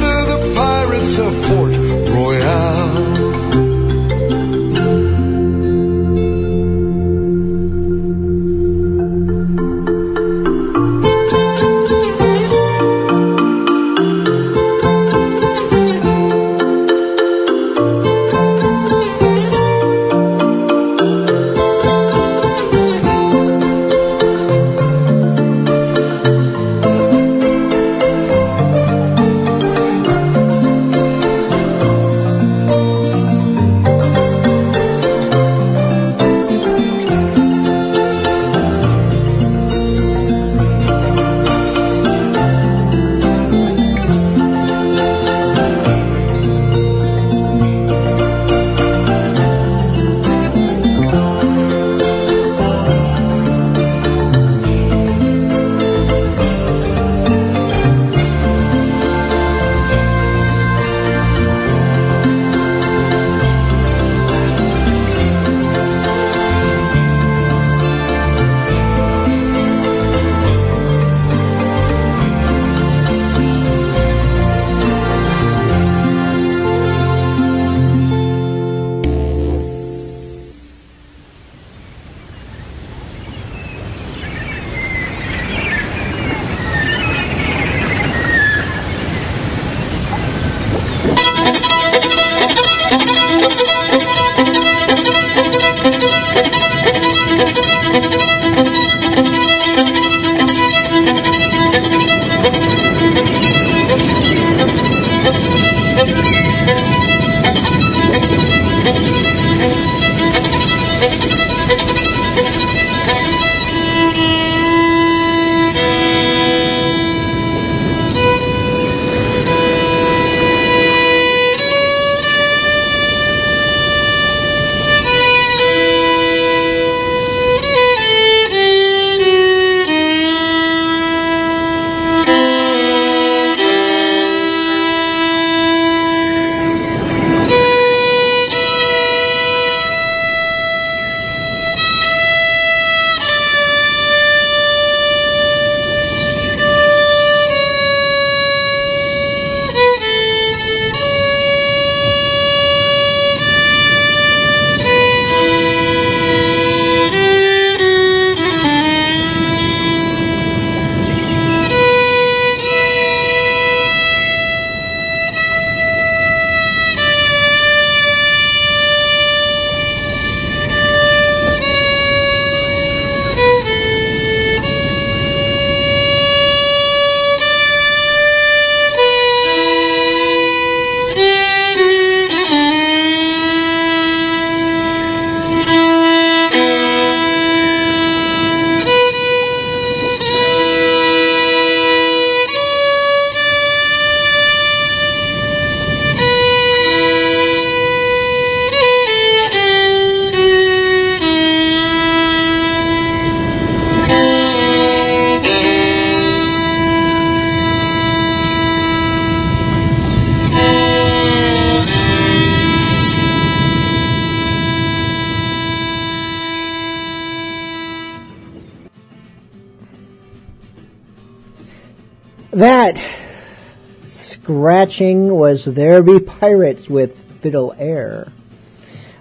[225.54, 228.26] was There Be Pirates with Fiddle Air.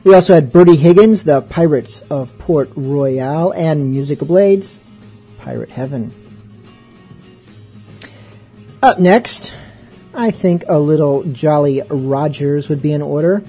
[0.03, 4.81] We also had Bertie Higgins, the Pirates of Port Royal, and Musical Blades,
[5.37, 6.11] Pirate Heaven.
[8.81, 9.53] Up next,
[10.15, 13.41] I think a little Jolly Rogers would be in order.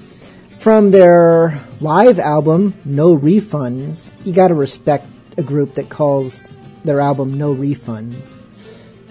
[0.59, 5.07] From their live album, No Refunds, you gotta respect
[5.37, 6.43] a group that calls
[6.83, 8.37] their album No Refunds.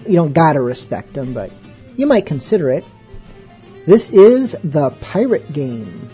[0.07, 1.51] You don't gotta respect them, but
[1.97, 2.85] you might consider it.
[3.85, 6.09] This is the Pirate Game,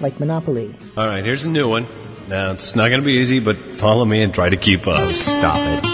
[0.00, 0.74] like Monopoly.
[0.96, 1.86] All right, here's a new one.
[2.28, 4.98] Now, it's not going to be easy, but follow me and try to keep up.
[5.14, 5.91] Stop it.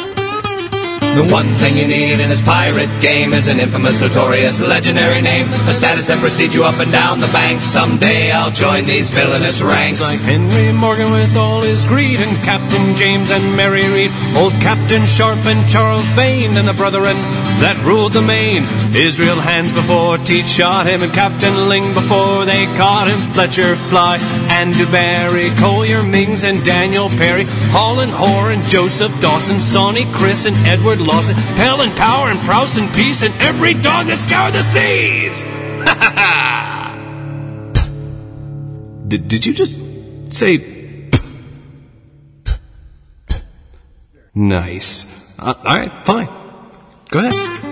[1.17, 5.47] The one thing you need in this pirate game is an infamous, notorious, legendary name.
[5.67, 7.61] A status that precedes you up and down the bank.
[7.61, 10.01] Someday I'll join these villainous ranks.
[10.01, 15.05] Like Henry Morgan with all his greed, and Captain James and Mary Read, old Captain
[15.07, 17.17] Sharp and Charles Vane, and the brethren
[17.65, 18.63] that ruled the main.
[18.95, 23.19] Israel Hands before Teach shot him, and Captain Ling before they caught him.
[23.33, 27.45] Fletcher Fly and DeBarry, Collier Mings and Daniel Perry,
[27.75, 32.79] Holland Hoare and Joseph Dawson, Sonny Chris and Edward Lawson, Pell and Power and Prouse
[32.79, 35.45] and Peace, and every dog that scoured the seas.
[39.09, 39.81] Did, did you just
[40.33, 40.59] say.
[44.35, 45.37] Nice.
[45.41, 46.29] Uh, all right, fine.
[47.11, 47.68] Go ahead.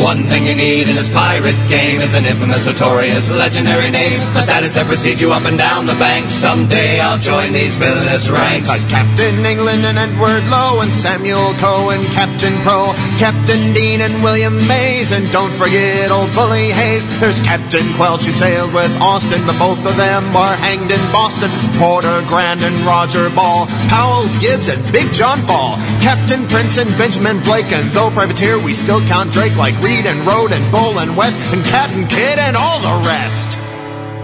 [0.00, 4.16] The one thing you need in this pirate game is an infamous, notorious, legendary name.
[4.32, 6.32] A status that precedes you up and down the bank.
[6.32, 8.72] Someday I'll join these villainous ranks.
[8.72, 14.24] Like Captain England and Edward Lowe and Samuel Coe and Captain Pro, Captain Dean and
[14.24, 17.04] William Mays, and don't forget old Bully Hayes.
[17.20, 21.52] There's Captain Quelch who sailed with Austin, but both of them are hanged in Boston.
[21.76, 27.36] Porter Grand and Roger Ball, Powell Gibbs and Big John Fall, Captain Prince and Benjamin
[27.44, 31.16] Blake, and though privateer, we still count Drake like Reed and Road and Bull and
[31.16, 33.58] West and Cat and Kid and all the rest.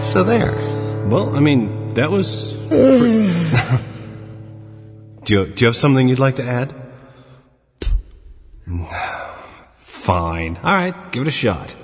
[0.01, 0.53] So there.
[1.09, 2.53] Well, I mean, that was.
[5.23, 6.73] do, you, do you have something you'd like to add?
[9.75, 10.57] Fine.
[10.63, 11.75] All right, give it a shot.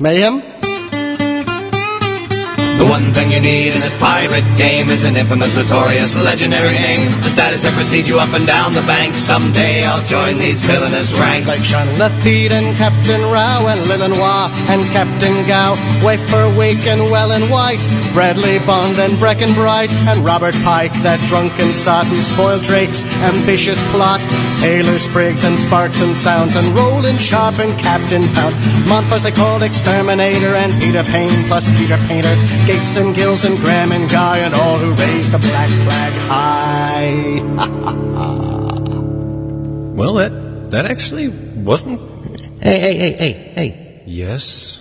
[0.00, 0.42] Mayhem?
[2.82, 7.06] The one thing you need in this pirate game is an infamous, notorious, legendary name.
[7.22, 9.14] The status that precedes you up and down the bank.
[9.14, 11.46] Someday I'll join these villainous ranks.
[11.46, 17.30] Like Jean Lafitte and Captain Rao and Lilinois and Captain Gow, Wafer Wake and Well
[17.30, 17.86] and White,
[18.18, 24.18] Bradley Bond and Breckenbright and Robert Pike, that drunken sot who spoiled Drake's ambitious plot,
[24.58, 28.58] Taylor Spriggs and Sparks and Sounds and Roland Sharp and Captain Pound,
[28.90, 32.34] Montfus they called Exterminator and Peter Payne plus Peter Painter,
[32.72, 37.08] Gates and Gills and Graham and Guy and all who raised the black flag high.
[39.92, 42.00] Well, that that actually wasn't.
[42.62, 44.02] Hey, hey, hey, hey, hey.
[44.06, 44.78] Yes.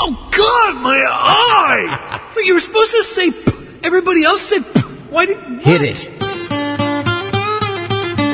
[0.00, 2.20] Oh God, my eye!
[2.34, 3.30] But you were supposed to say.
[3.30, 3.52] P-
[3.84, 4.64] Everybody else said.
[4.74, 4.80] P-
[5.14, 5.38] Why did?
[5.62, 6.10] Hit it.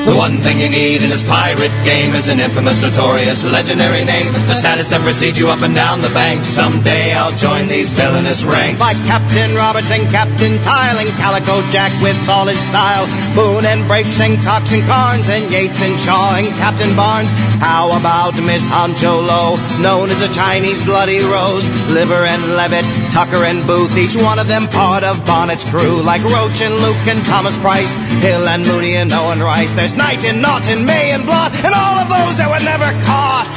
[0.09, 4.33] The one thing you need in this pirate game is an infamous, notorious, legendary name.
[4.49, 6.41] The status that precedes you up and down the bank.
[6.41, 8.81] Someday I'll join these villainous ranks.
[8.81, 13.05] Like Captain Roberts and Captain Tile and Calico Jack with all his style.
[13.37, 17.29] Boone and Breaks and Cox and Carnes and Yates and Shaw and Captain Barnes.
[17.61, 21.69] How about Miss Honcho Low, known as a Chinese Bloody Rose?
[21.93, 26.01] Liver and Levitt, Tucker and Booth, each one of them part of Bonnet's crew.
[26.01, 27.93] Like Roach and Luke and Thomas Price,
[28.25, 29.77] Hill and Moody and Owen Rice.
[29.77, 32.89] There's Knight and Knott and May and Blot and all of those that were never
[33.03, 33.53] caught.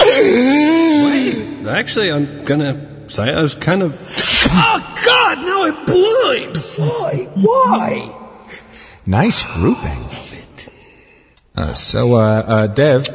[0.00, 3.98] Wait, actually, I'm gonna say I was kind of.
[4.52, 6.56] Oh God, now I'm blind.
[6.78, 7.28] Why?
[7.34, 8.16] Why?
[9.04, 10.04] Nice grouping.
[11.56, 13.08] Uh, so, uh, uh, Dev.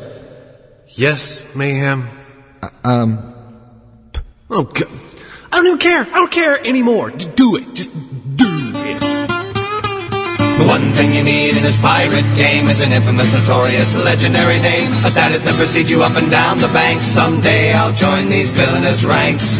[0.90, 2.08] Yes, mayhem.
[2.84, 3.34] Um.
[4.50, 4.90] Oh God.
[5.52, 6.02] I don't even care.
[6.02, 7.12] I don't care anymore.
[7.12, 7.74] Just do it.
[7.74, 8.15] Just do it.
[10.58, 14.90] The one thing you need in this pirate game is an infamous, notorious, legendary name.
[15.04, 17.02] A status that precedes you up and down the bank.
[17.02, 19.58] Someday I'll join these villainous ranks.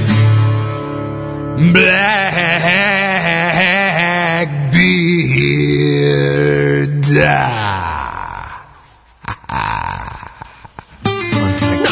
[1.60, 1.82] No,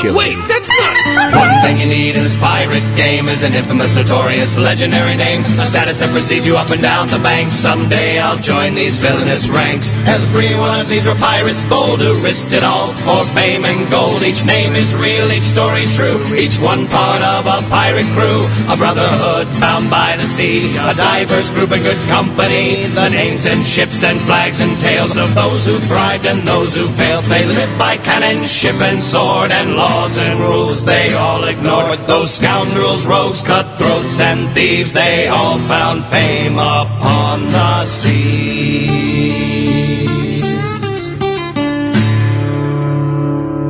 [0.03, 0.35] killing.
[0.35, 0.95] Wait, that's not.
[1.33, 5.41] One thing you need in this pirate game is an infamous, notorious, legendary name.
[5.57, 7.55] A status that precedes you up and down the banks.
[7.55, 9.95] Someday I'll join these villainous ranks.
[10.07, 14.21] Every one of these were pirates bold who risked it all for fame and gold.
[14.21, 16.19] Each name is real, each story true.
[16.35, 18.45] Each one part of a pirate crew.
[18.69, 20.75] A brotherhood bound by the sea.
[20.77, 22.85] A diverse group in good company.
[22.93, 26.85] The names and ships and flags and tales of those who thrived and those who
[26.99, 27.25] failed.
[27.25, 31.99] They lived by cannon, ship and sword and laws and rules they all ignored.
[32.07, 39.23] Those scoundrels, rogues, cutthroats and thieves, they all found fame upon the seas.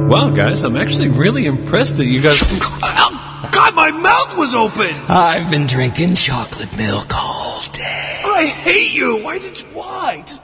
[0.09, 2.41] Wow, guys, I'm actually really impressed that you guys.
[3.51, 4.93] God, my mouth was open.
[5.09, 8.21] I've been drinking chocolate milk all day.
[8.23, 9.21] I hate you.
[9.23, 10.23] Why did you, why?
[10.25, 10.41] Just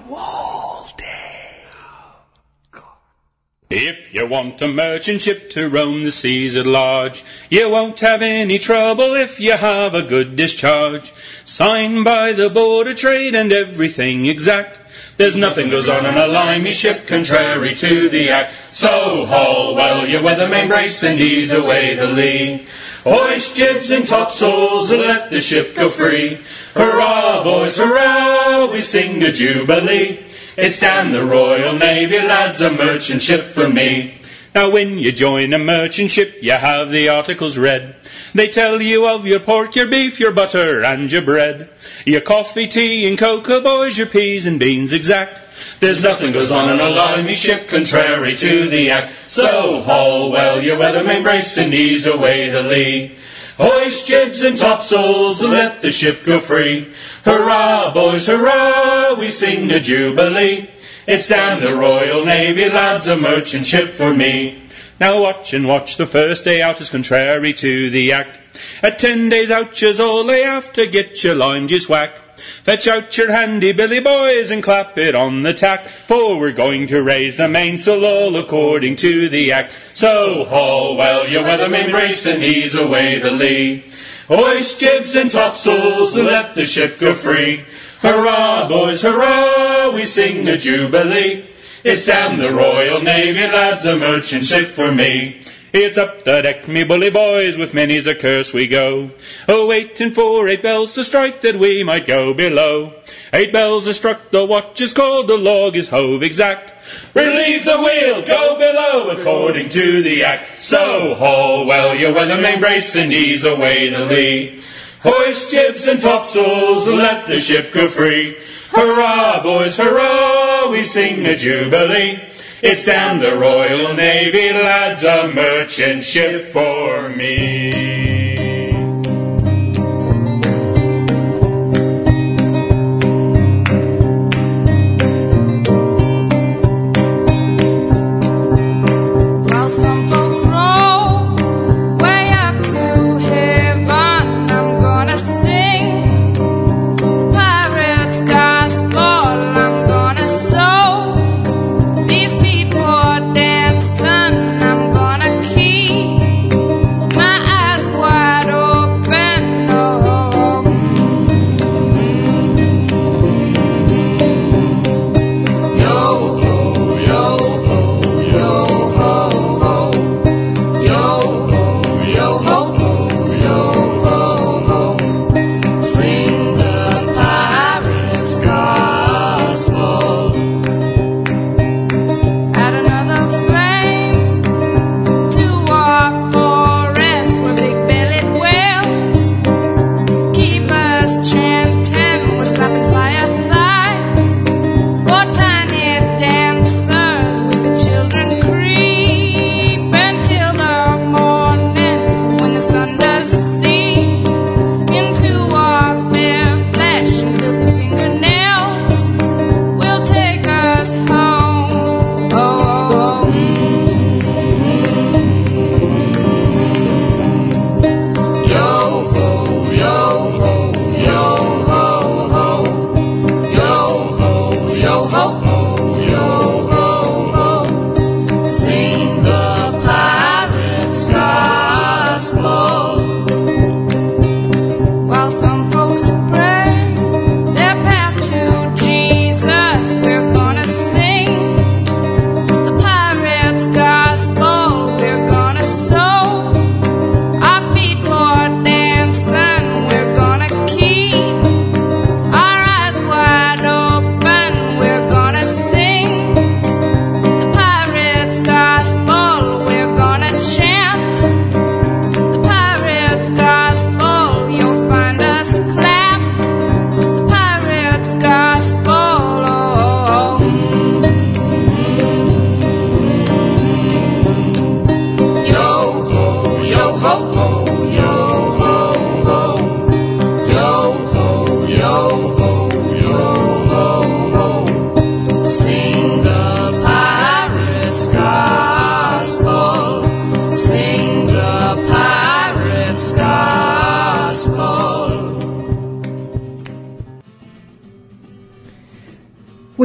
[3.72, 8.24] If you want a merchant ship to roam the seas at large, you won't have
[8.24, 11.14] any trouble if you have a good discharge.
[11.46, 14.80] Signed by the Board of Trade and everything exact.
[15.18, 18.56] There's nothing goes on in a limey ship contrary to the act.
[18.74, 22.66] So haul well your weathermain brace and ease away the lee.
[23.04, 26.40] Hoist jibs and topsails and let the ship go free.
[26.74, 30.26] Hurrah, boys, hurrah, we sing a jubilee.
[30.62, 34.20] It's down the Royal Navy, lads, a merchant ship for me.
[34.54, 37.96] Now when you join a merchant ship, you have the articles read.
[38.34, 41.70] They tell you of your pork, your beef, your butter, and your bread.
[42.06, 45.40] Your coffee, tea, and cocoa, boys, your peas and beans exact.
[45.80, 49.14] There's nothing goes on in a limey ship contrary to the act.
[49.30, 53.16] So haul well your weathermain brace and ease away the lee.
[53.60, 56.94] Hoist jibs and topsails and let the ship go free.
[57.26, 60.70] Hurrah, boys, hurrah, we sing a jubilee.
[61.06, 64.62] It's down the Royal Navy, lads, a merchant ship for me.
[64.98, 68.40] Now watch and watch, the first day out is contrary to the act.
[68.82, 72.14] At ten days out, you's all lay after get your lime juice whack.
[72.40, 76.88] Fetch out your handy billy boys and clap it on the tack, for we're going
[76.88, 79.74] to raise the mainsail all according to the act.
[79.94, 83.86] So haul well your weathermain brace and ease away the lee.
[84.28, 87.66] Hoist jibs and topsails and let the ship go free.
[88.02, 91.46] Hurrah, boys, hurrah, we sing a jubilee.
[91.84, 95.42] It's down the Royal Navy, lads, a merchant ship for me.
[95.72, 99.12] It's up the deck, me bully boys, with many's a curse we go.
[99.48, 102.96] Oh, waiting for eight bells to strike that we might go below.
[103.32, 106.74] Eight bells are struck, the watch is called, the log is hove exact.
[107.14, 110.58] Relieve the wheel, go below, according to the act.
[110.58, 114.64] So haul well your weather main brace and ease away the lee.
[115.02, 118.36] Hoist jibs and topsails and let the ship go free.
[118.72, 122.24] Hurrah, boys, hurrah, we sing a jubilee.
[122.62, 128.09] It's down the Royal Navy, lads, a merchant ship for me.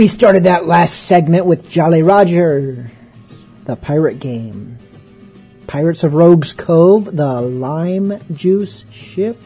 [0.05, 2.91] We started that last segment with Jolly Roger,
[3.65, 4.79] the pirate game.
[5.67, 9.41] Pirates of Rogues Cove, the lime juice ship.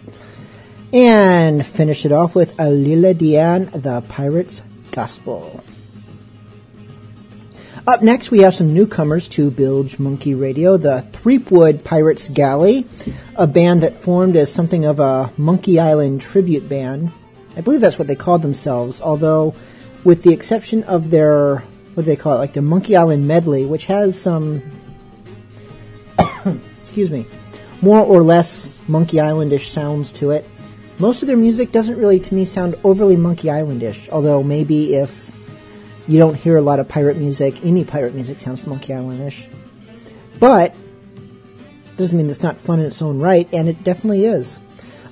[0.92, 5.62] And finished it off with Alela Diane, the Pirate's Gospel.
[7.86, 12.84] Up next, we have some newcomers to Bilge Monkey Radio, the Threepwood Pirates Galley,
[13.36, 17.12] a band that formed as something of a Monkey Island tribute band.
[17.56, 19.54] I believe that's what they called themselves, although,
[20.04, 21.58] with the exception of their,
[21.94, 24.62] what do they call it, like their Monkey Island medley, which has some,
[26.76, 27.26] excuse me,
[27.80, 30.48] more or less Monkey Islandish sounds to it.
[30.98, 35.28] Most of their music doesn't really, to me, sound overly Monkey Islandish, although maybe if
[36.08, 37.64] you don't hear a lot of pirate music.
[37.64, 39.46] Any pirate music sounds Monkey Islandish.
[40.40, 40.74] But,
[41.98, 44.58] doesn't mean it's not fun in its own right, and it definitely is.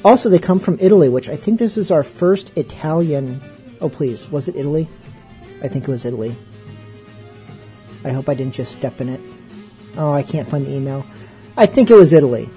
[0.05, 3.43] Also, they come from Italy, which I think this is our first Italian.
[3.81, 4.89] Oh, please, was it Italy?
[5.62, 6.35] I think it was Italy.
[8.05, 9.20] I hope I didn't just step in it.
[9.97, 11.05] Oh, I can't find the email.
[11.57, 12.49] I think it was Italy.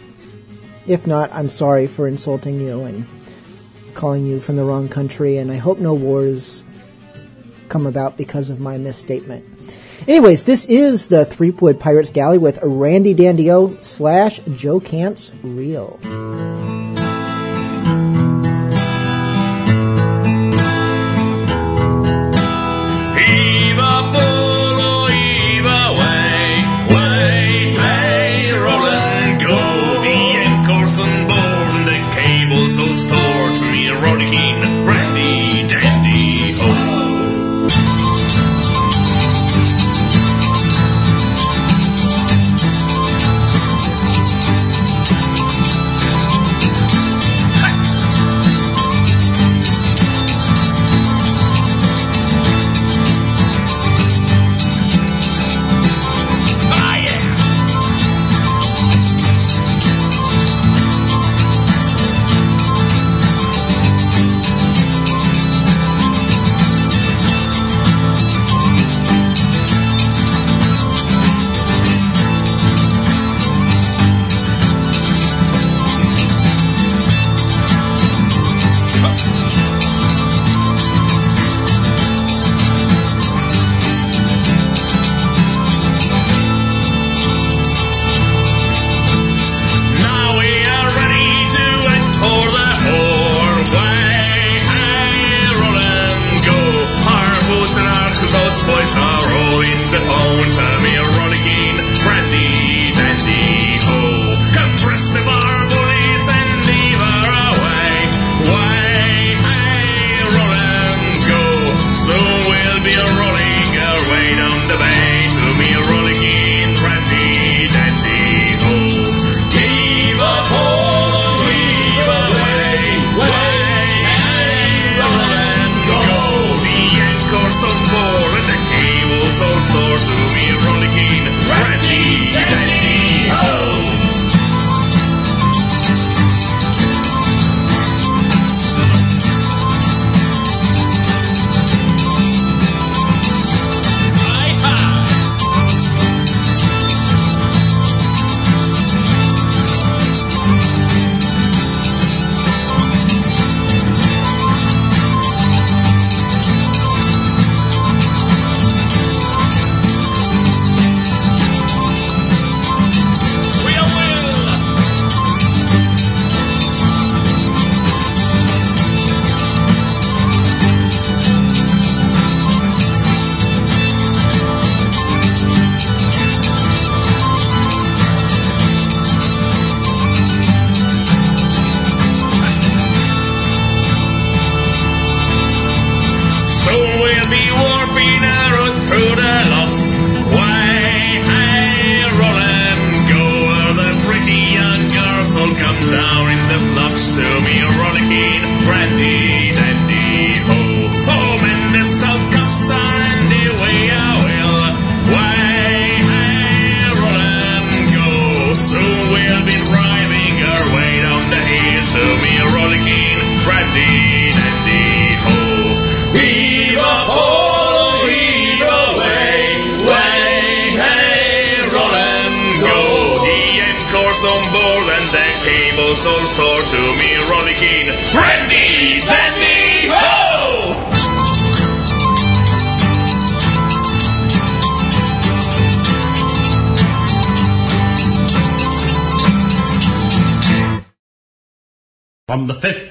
[0.88, 3.06] If not, I'm sorry for insulting you and
[3.94, 6.64] calling you from the wrong country, and I hope no wars
[7.68, 9.46] come about because of my misstatement.
[10.08, 16.00] Anyways, this is the Threepwood Pirates Galley with Randy Dandio slash Joe Cant's Reel.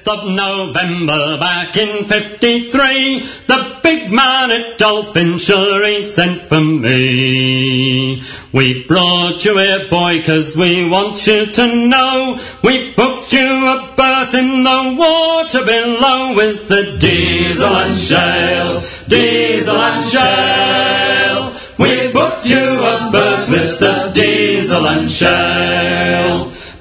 [0.09, 8.23] Of November back in 53, the big man at Dolphin Dolphinshire sent for me.
[8.51, 13.77] We brought you here, boy, 'cause we want you to know we booked you a
[13.95, 21.51] berth in the water below with the diesel and shale, diesel and shale.
[21.77, 26.28] We booked you a berth with the diesel and shale.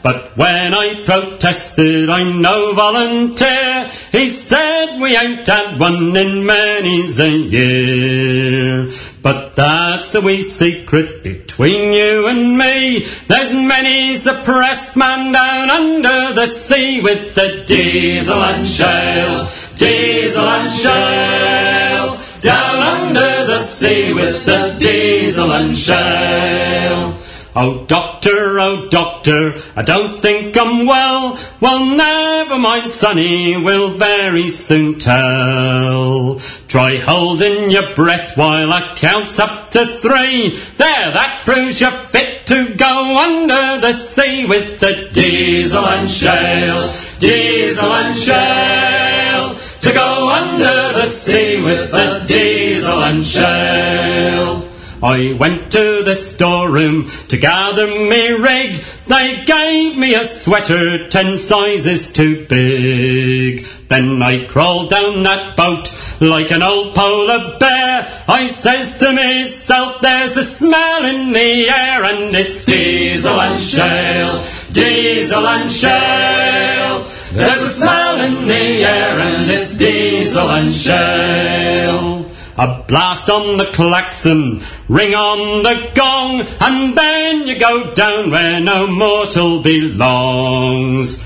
[0.09, 7.20] But when I protested, I'm no volunteer, he said we ain't had one in many's
[7.20, 8.90] a year.
[9.20, 13.01] But that's a wee secret between you and me.
[13.26, 20.48] There's many's a pressed man down under the sea with the diesel and shale, diesel
[20.48, 22.16] and shale.
[22.40, 27.18] Down under the sea with the diesel and shale.
[27.57, 31.39] Oh doctor, oh doctor, I don't think I'm well.
[31.61, 36.39] Well never mind sonny, we'll very soon tell.
[36.69, 40.51] Try holding your breath while I count up to three.
[40.77, 46.93] There, that proves you're fit to go under the sea with the diesel and shale,
[47.19, 49.55] diesel and shale.
[49.81, 54.68] To go under the sea with the diesel and shale.
[55.03, 58.83] I went to the storeroom to gather me rig.
[59.07, 63.65] They gave me a sweater ten sizes too big.
[63.89, 65.89] Then I crawled down that boat
[66.20, 68.25] like an old polar bear.
[68.29, 74.45] I says to myself, there's a smell in the air and it's diesel and shale,
[74.73, 77.07] diesel and shale.
[77.33, 82.18] There's a smell in the air and it's diesel and shale.
[82.59, 88.60] A blast on the klaxon, ring on the gong, and then you go down where
[88.60, 91.22] no mortal belongs.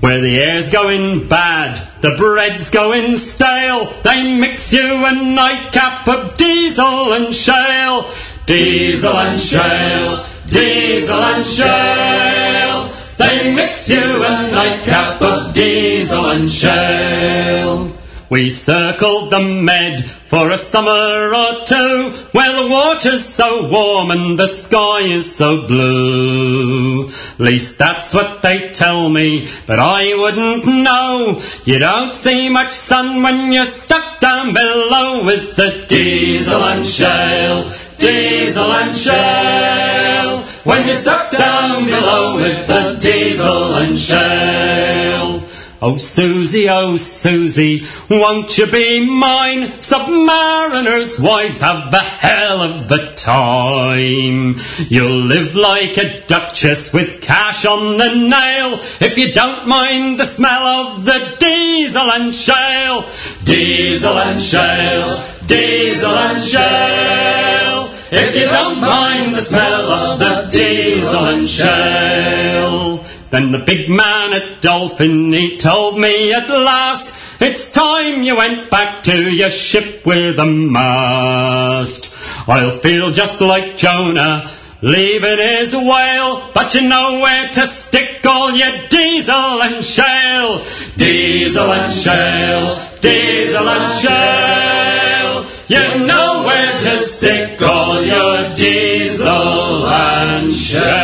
[0.00, 6.36] Where the air's going bad, the bread's going stale, they mix you a nightcap of
[6.36, 8.06] diesel and shale.
[8.44, 12.92] Diesel and shale, diesel and shale.
[13.16, 17.93] They mix you a nightcap of diesel and shale.
[18.30, 24.38] We circled the Med for a summer or two, where the water's so warm and
[24.38, 27.10] the sky is so blue.
[27.38, 31.42] Least that's what they tell me, but I wouldn't know.
[31.64, 37.70] You don't see much sun when you're stuck down below with the diesel and shale,
[37.98, 40.40] diesel and shale.
[40.64, 45.43] When you're stuck down below with the diesel and shale.
[45.86, 49.68] Oh Susie, oh Susie, won't you be mine?
[49.84, 54.56] Submariners' wives have a hell of a time.
[54.88, 60.24] You'll live like a duchess with cash on the nail if you don't mind the
[60.24, 63.04] smell of the diesel and shale.
[63.44, 67.90] Diesel and shale, diesel and shale.
[68.10, 73.04] If you don't mind the smell of the diesel and shale.
[73.34, 78.70] Then the big man at Dolphin, he told me at last, it's time you went
[78.70, 82.14] back to your ship with a mast.
[82.48, 84.48] I'll feel just like Jonah,
[84.82, 90.62] leaving his whale, but you know where to stick all your diesel and shale.
[90.96, 95.44] Diesel and shale, diesel and shale.
[95.66, 101.03] You know where to stick all your diesel and shale.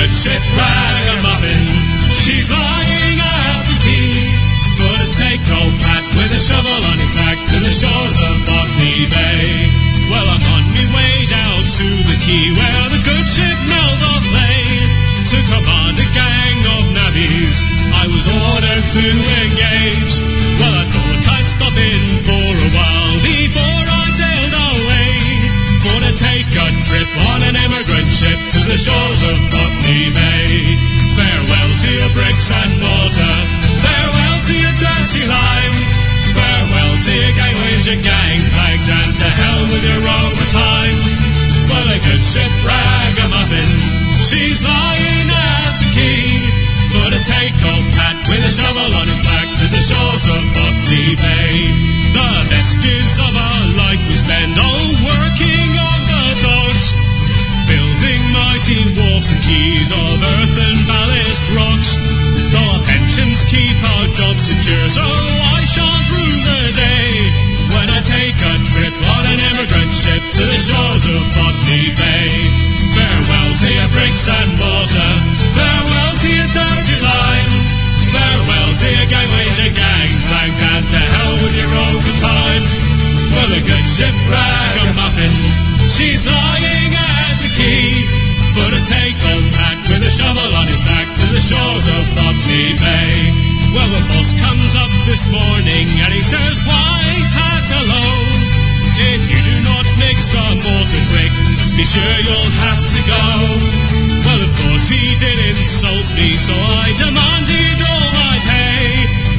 [0.00, 1.64] Good ship Ragamuffin,
[2.24, 4.48] she's lying at the quay.
[4.80, 9.04] To take old Pat with a shovel on his back to the shores of Botany
[9.12, 9.68] Bay.
[10.08, 14.64] Well, I'm on my way down to the quay where the good ship Meldorf lay.
[15.32, 17.56] To command a gang of navvies,
[17.92, 20.14] I was ordered to engage.
[20.56, 23.79] Well, I thought I'd stop in for a while before
[26.90, 30.74] trip on an emigrant ship to the shores of Botany Bay.
[31.14, 33.36] Farewell to your bricks and mortar.
[33.78, 35.76] Farewell to your dirty lime.
[36.34, 40.98] Farewell to your gangways, your gangplanks, and to hell with your overtime.
[41.70, 43.70] For the good ship Ragamuffin,
[44.26, 46.26] she's lying at the quay.
[46.90, 50.42] For to take old Pat with a shovel on his back to the shores of
[50.58, 51.69] Botany Bay.
[58.70, 61.90] Mighty wharfs and quays of earth and ballast rocks.
[62.54, 67.10] The pensions keep our jobs secure, so I shan't rue the day.
[67.66, 72.30] When I take a trip on an emigrant ship to the shores of Botany Bay.
[72.94, 75.12] Farewell to your bricks and mortar.
[75.50, 77.52] Farewell to your dirty line.
[78.14, 82.64] Farewell to your gangway to gangbangs and to hell with your overtime.
[83.34, 85.34] For the good ship Ragamuffin,
[85.90, 86.89] she's lying
[91.40, 93.12] the shores of Botany Bay.
[93.72, 97.00] Well, the boss comes up this morning and he says, Why,
[97.32, 98.08] hat hello?
[99.16, 101.32] If you do not mix the mortar brick,
[101.80, 103.24] be sure you'll have to go.
[104.28, 108.84] Well, of course he did insult me, so I demanded all my pay.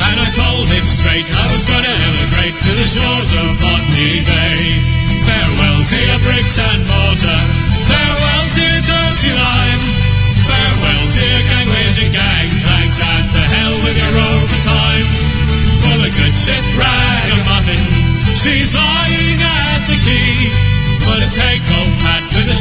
[0.01, 4.57] And I told him straight I was gonna emigrate to the shores of Botany Bay.
[5.21, 6.81] Farewell to your bricks and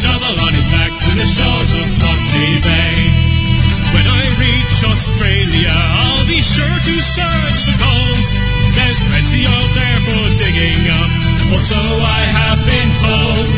[0.00, 2.96] shovel on his back to the shores of Botany Bay.
[3.92, 8.26] When I reach Australia, I'll be sure to search for gold.
[8.80, 11.12] There's plenty of there for digging up,
[11.52, 13.48] or so I have been told.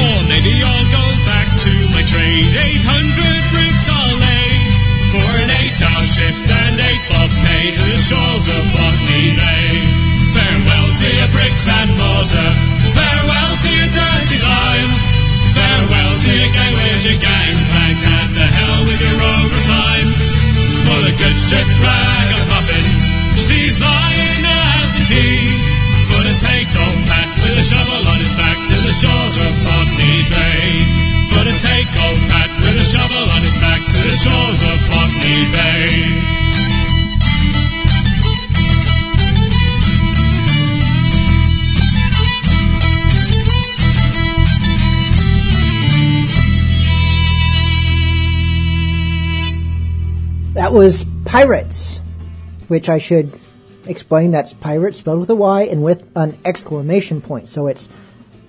[0.00, 2.48] Or maybe I'll go back to my trade.
[2.48, 4.50] 800 bricks I'll lay
[5.12, 9.68] for an eight-hour shift and eight bob pay to the shores of Botany Bay.
[10.32, 12.79] Farewell your bricks and mortar.
[16.30, 20.08] Your gang with your gang plank and to hell with your overtime.
[20.86, 22.86] For the good ship ragamuffin,
[23.34, 25.42] she's lying at the quay.
[26.06, 30.16] For the take-home pat with a shovel on his back to the shores of Botany
[30.30, 30.62] Bay.
[31.34, 35.40] For the take-home pat with a shovel on his back to the shores of Botany
[35.50, 36.39] Bay.
[50.70, 51.98] That was Pirates,
[52.68, 53.32] which I should
[53.88, 57.48] explain that's Pirates spelled with a Y and with an exclamation point.
[57.48, 57.88] So it's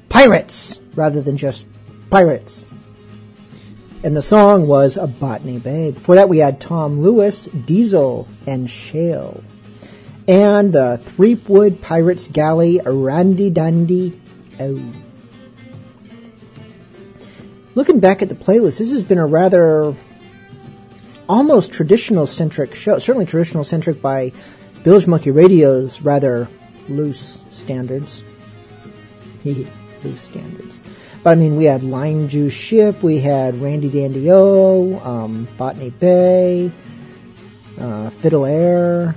[0.07, 1.65] Pirates rather than just
[2.11, 2.67] Pirates.
[4.03, 5.89] And the song was A Botany Bay.
[5.89, 9.43] Before that, we had Tom Lewis, Diesel, and Shale.
[10.27, 14.21] And the Threepwood Pirates Galley, Randy Dandy.
[14.59, 14.79] Oh.
[17.73, 19.95] Looking back at the playlist, this has been a rather
[21.27, 22.99] almost traditional centric show.
[22.99, 24.31] Certainly traditional centric by
[24.83, 26.47] Bilge Monkey Radio's rather
[26.89, 28.23] loose standards.
[29.43, 30.79] loose standards.
[31.23, 35.91] But I mean, we had Lime Juice Ship, we had Randy Dandy O, um, Botany
[35.91, 36.71] Bay,
[37.79, 39.15] uh, Fiddle Air,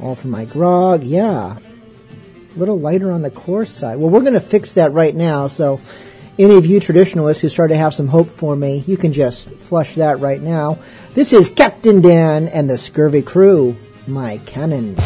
[0.00, 1.04] all for my grog.
[1.04, 3.98] Yeah, a little lighter on the coarse side.
[3.98, 5.48] Well, we're going to fix that right now.
[5.48, 5.80] So,
[6.38, 9.48] any of you traditionalists who start to have some hope for me, you can just
[9.48, 10.78] flush that right now.
[11.14, 13.76] This is Captain Dan and the Scurvy Crew.
[14.06, 14.96] My cannon.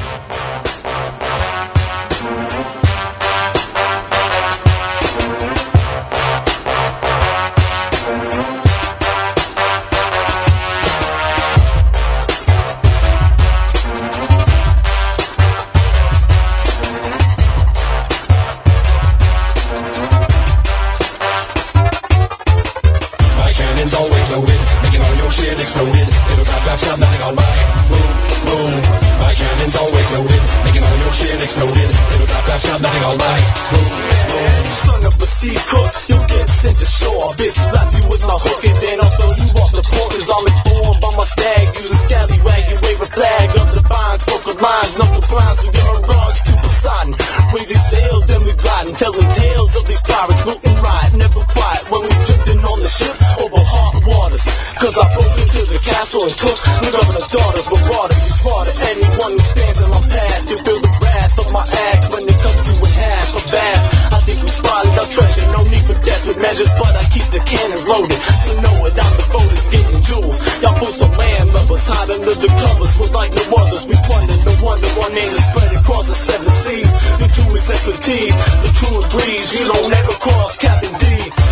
[67.89, 68.20] Loaded.
[68.44, 70.39] So know it, I'm devoted getting jewels.
[70.60, 73.89] Y'all put some land lovers hide under the covers was like no others.
[73.89, 76.93] We plunder, no wonder one name is spread across the seven seas.
[77.16, 79.56] The two is expertise, the true breeze.
[79.56, 81.05] You don't ever cross Captain D.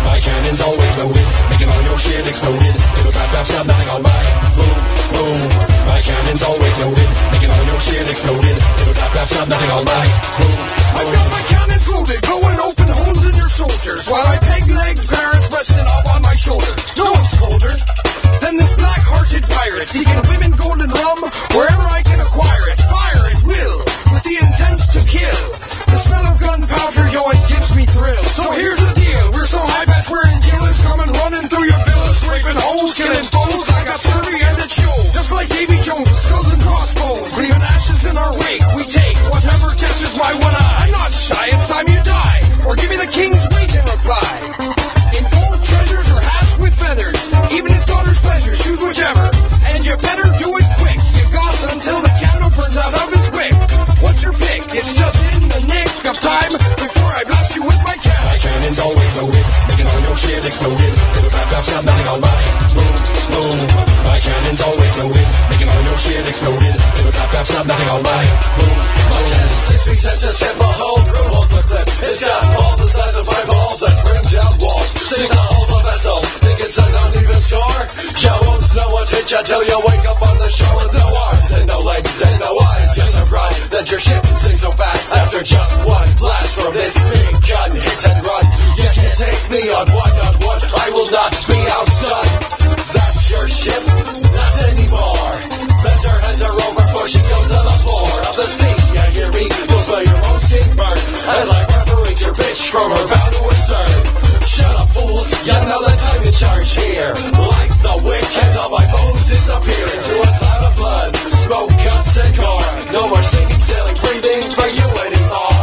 [0.05, 2.75] My cannon's always loaded, making all your shit exploded.
[3.01, 4.21] It'll clap, clap, stop, nothing on my
[4.55, 4.79] boom,
[5.17, 5.41] boom.
[5.89, 8.55] My cannon's always loaded, making all your shit exploded.
[8.55, 10.05] It'll clap, clap, stop, nothing on my
[10.37, 10.59] boom,
[10.97, 14.97] I got my cannons loaded, blowing open holes in your soldiers while I peg leg
[14.97, 16.73] parents resting up on my shoulder.
[16.97, 17.73] No one's colder
[18.41, 21.21] than this black-hearted pirate seeking women, gold, and rum
[21.53, 22.81] wherever I can acquire it.
[22.81, 23.77] Fire at will
[24.09, 25.41] with the intent to kill.
[25.85, 28.25] The smell of gunpowder joint gives me thrill.
[28.33, 32.25] So here's the deal: we're so high bats wearing gills coming running through your villas,
[32.25, 32.57] raping
[41.27, 44.31] shy, it's time you die, or give me the king's wage in reply.
[45.11, 47.19] In gold treasures or hats with feathers,
[47.51, 49.27] even his daughter's pleasure, choose whichever.
[49.75, 53.27] And you better do it quick, you goss until the candle burns out of its
[53.35, 53.51] wick.
[53.99, 54.71] What's your pick?
[54.71, 58.23] It's just in the nick of time before I blast you with my cannon.
[58.31, 60.91] My cannon's always loaded, making all your shit exploded.
[61.11, 62.47] Little back up, shot nothing on mine.
[62.71, 62.95] Boom,
[63.35, 63.57] boom.
[64.07, 66.75] My cannon's always loaded, making all your shit exploded.
[66.95, 68.31] Little back up, shot nothing on mine.
[68.55, 68.79] Boom,
[69.11, 69.17] boom.
[70.77, 71.16] whole
[72.21, 74.89] got balls the size of my balls that bring down walls.
[74.93, 75.69] The holes
[76.41, 78.07] think it's an uneven score.
[79.37, 82.39] Won't know you wake up on the shore with no arms and no legs and
[82.39, 82.97] no eyes.
[82.97, 87.33] You're surprised that your ship sinks so fast after just one blast from this big
[87.47, 87.71] gun.
[87.71, 88.45] Hit and run.
[88.75, 90.76] You can't take me on one on one.
[102.77, 103.93] From bow to her stern.
[104.45, 105.29] Shut up, fools!
[105.41, 107.13] You know the time to charge here.
[107.33, 112.13] Like the wick, and all my foes disappear into a cloud of blood, smoke, guts,
[112.21, 112.69] and gore.
[112.93, 115.57] No more singing, sailing, breathing for you anymore.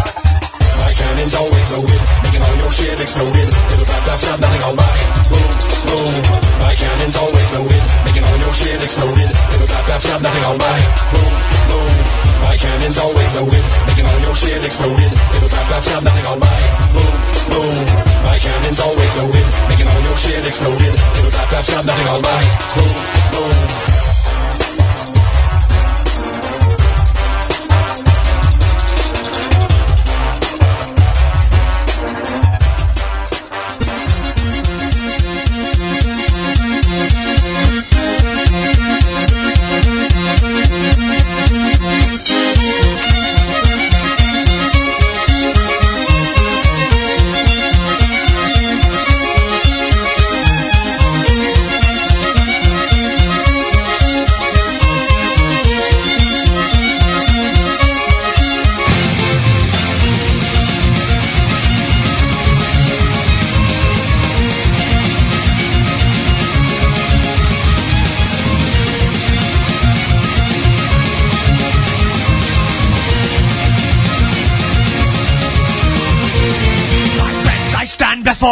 [0.82, 3.48] My cannon's always loaded, making all your shit exploded.
[3.70, 5.08] Little clap clap snap, nothing mine.
[5.30, 5.52] Boom,
[5.86, 6.14] boom.
[6.60, 9.30] My cannon's always loaded, making all your shit exploded.
[9.54, 10.44] Little clap clap snap, nothing.
[10.44, 11.53] Boom, boom.
[12.54, 15.10] My cannon's always loaded, making all your shit exploded.
[15.34, 16.70] Little clap clap snap, nothing on mine.
[16.94, 17.16] Boom,
[17.50, 17.84] boom.
[18.22, 20.94] My cannon's always loaded, making all your shit exploded.
[21.18, 22.50] Little clap clap snap, nothing on mine.
[22.78, 22.94] Boom,
[23.34, 23.93] boom.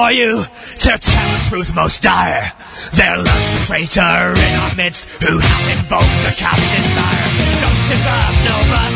[0.03, 2.53] Before you to tell the truth most dire.
[2.95, 7.31] There lurks a traitor in our midst who hath invoked the captain's ire.
[7.62, 8.91] Don't deserve no mercy.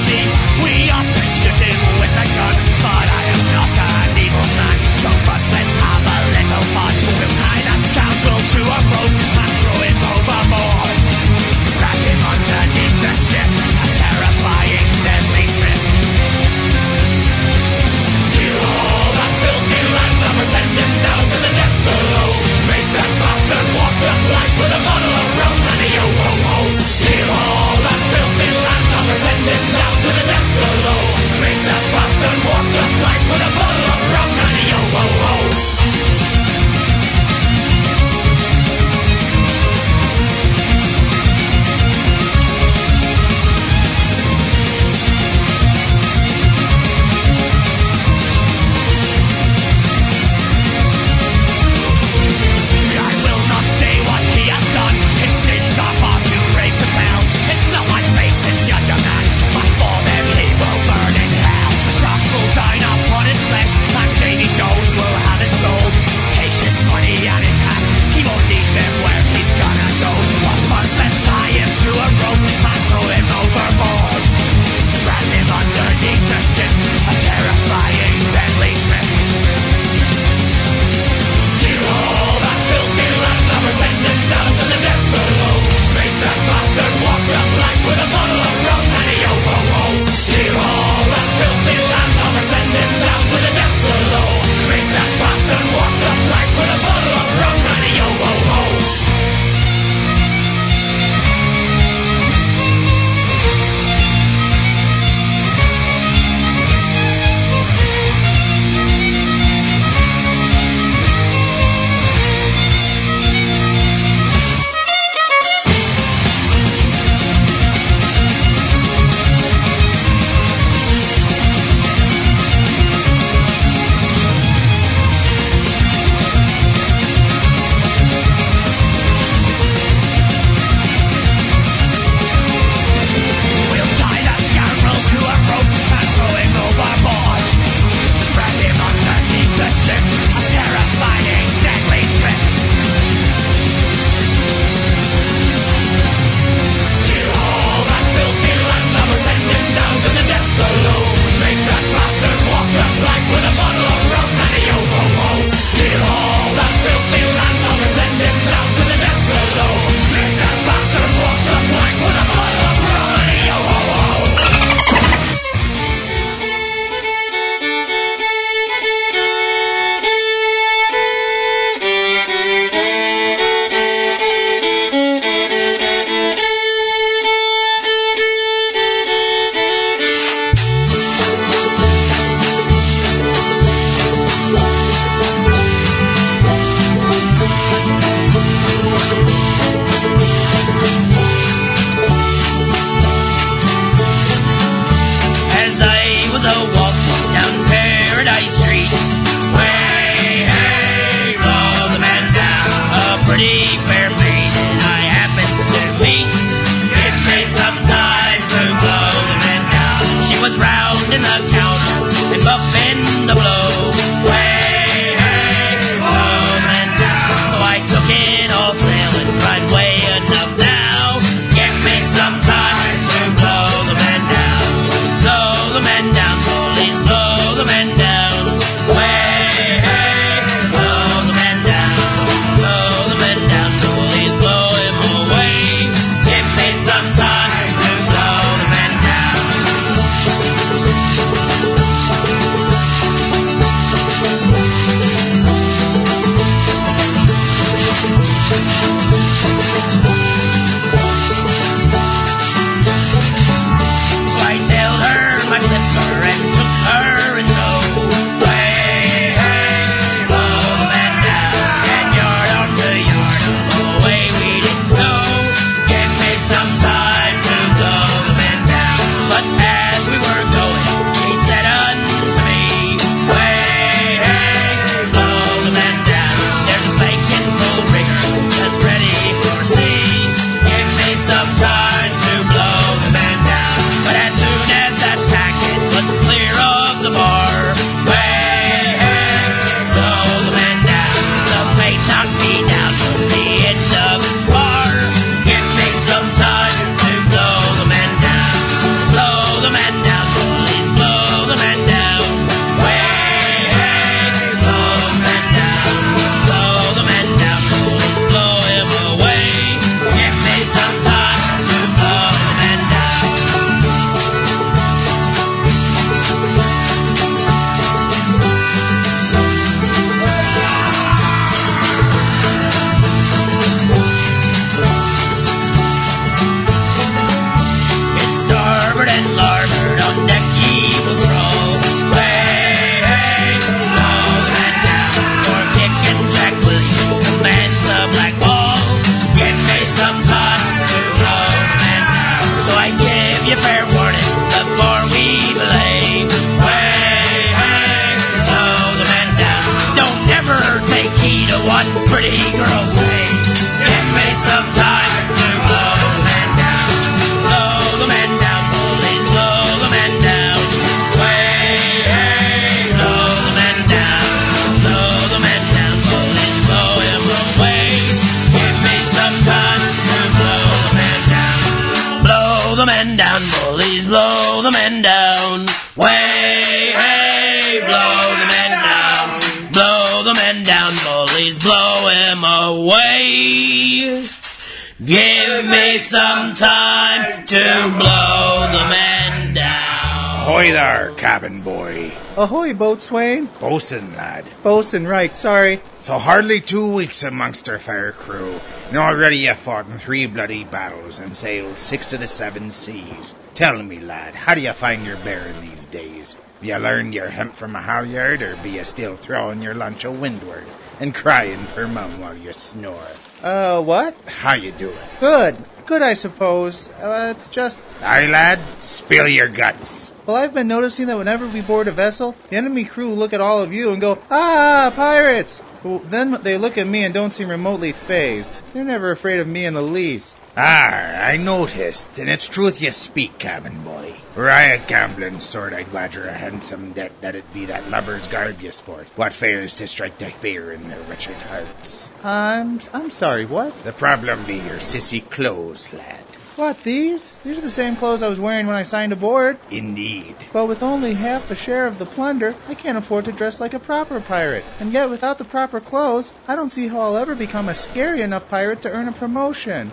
[392.39, 393.47] Ahoy, boatswain.
[393.61, 394.45] Bosun, lad.
[394.63, 395.81] Bosun, right, sorry.
[395.99, 398.59] So hardly two weeks amongst our fair crew,
[398.89, 403.35] and already you fought in three bloody battles and sailed six of the seven seas.
[403.55, 406.35] Tell me, lad, how do you find your bearing these days?
[406.35, 410.05] Have you learned your hemp from a halyard, or be you still throwing your lunch
[410.05, 410.65] a windward
[411.01, 413.09] and crying for mum while you snore?
[413.43, 414.15] Uh, what?
[414.27, 414.95] How you doing?
[415.21, 415.57] Good.
[415.87, 416.91] Good, I suppose.
[417.01, 417.83] Uh, it's just.
[418.03, 420.13] Aye, lad, spill your guts.
[420.27, 423.41] Well, I've been noticing that whenever we board a vessel, the enemy crew look at
[423.41, 425.63] all of you and go, Ah, pirates!
[425.85, 428.63] Well, then they look at me and don't seem remotely phased.
[428.73, 430.37] They're never afraid of me in the least.
[430.57, 434.17] Ah, I noticed, and it's truth you speak, cabin boy.
[434.35, 438.27] Were I a gambling sort, I'd wager a handsome debt that it be that lubber's
[438.27, 439.07] garb you sport.
[439.15, 442.11] What fails to strike the fear in their wretched hearts?
[442.25, 442.81] I'm.
[442.93, 443.85] I'm sorry, what?
[443.85, 446.25] The problem be your sissy clothes, lad.
[446.57, 447.37] What, these?
[447.45, 449.59] These are the same clothes I was wearing when I signed aboard.
[449.71, 450.35] Indeed.
[450.55, 453.75] But with only half a share of the plunder, I can't afford to dress like
[453.75, 454.65] a proper pirate.
[454.81, 458.23] And yet, without the proper clothes, I don't see how I'll ever become a scary
[458.23, 459.93] enough pirate to earn a promotion.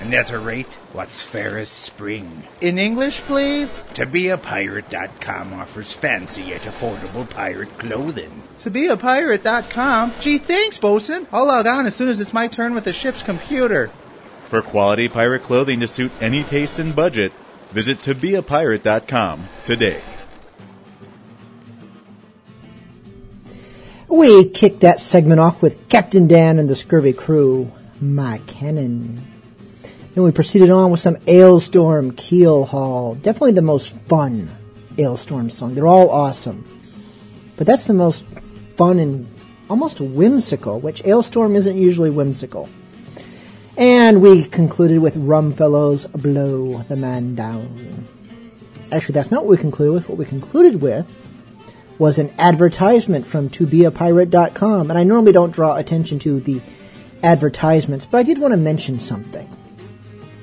[0.00, 2.42] and at a rate what's fair as spring.
[2.60, 3.82] In English, please?
[3.94, 8.42] ToBeAPirate.com offers fancy yet affordable pirate clothing.
[8.58, 10.12] ToBeAPirate.com?
[10.20, 11.28] Gee, thanks, bosun.
[11.32, 13.90] I'll log on as soon as it's my turn with the ship's computer.
[14.48, 17.32] For quality pirate clothing to suit any taste and budget,
[17.70, 20.00] visit tobeapirate.com today.
[24.08, 29.35] We kicked that segment off with Captain Dan and the Scurvy Crew, My Cannon.
[30.16, 33.16] Then we proceeded on with some Alestorm Keel Hall.
[33.16, 34.48] Definitely the most fun
[34.96, 35.74] Alestorm song.
[35.74, 36.64] They're all awesome.
[37.58, 39.28] But that's the most fun and
[39.68, 42.66] almost whimsical, which Alestorm isn't usually whimsical.
[43.76, 48.06] And we concluded with Rumfellow's Blow the Man Down.
[48.90, 50.08] Actually, that's not what we concluded with.
[50.08, 51.06] What we concluded with
[51.98, 54.88] was an advertisement from tobeapirate.com.
[54.88, 56.62] And I normally don't draw attention to the
[57.22, 59.46] advertisements, but I did want to mention something.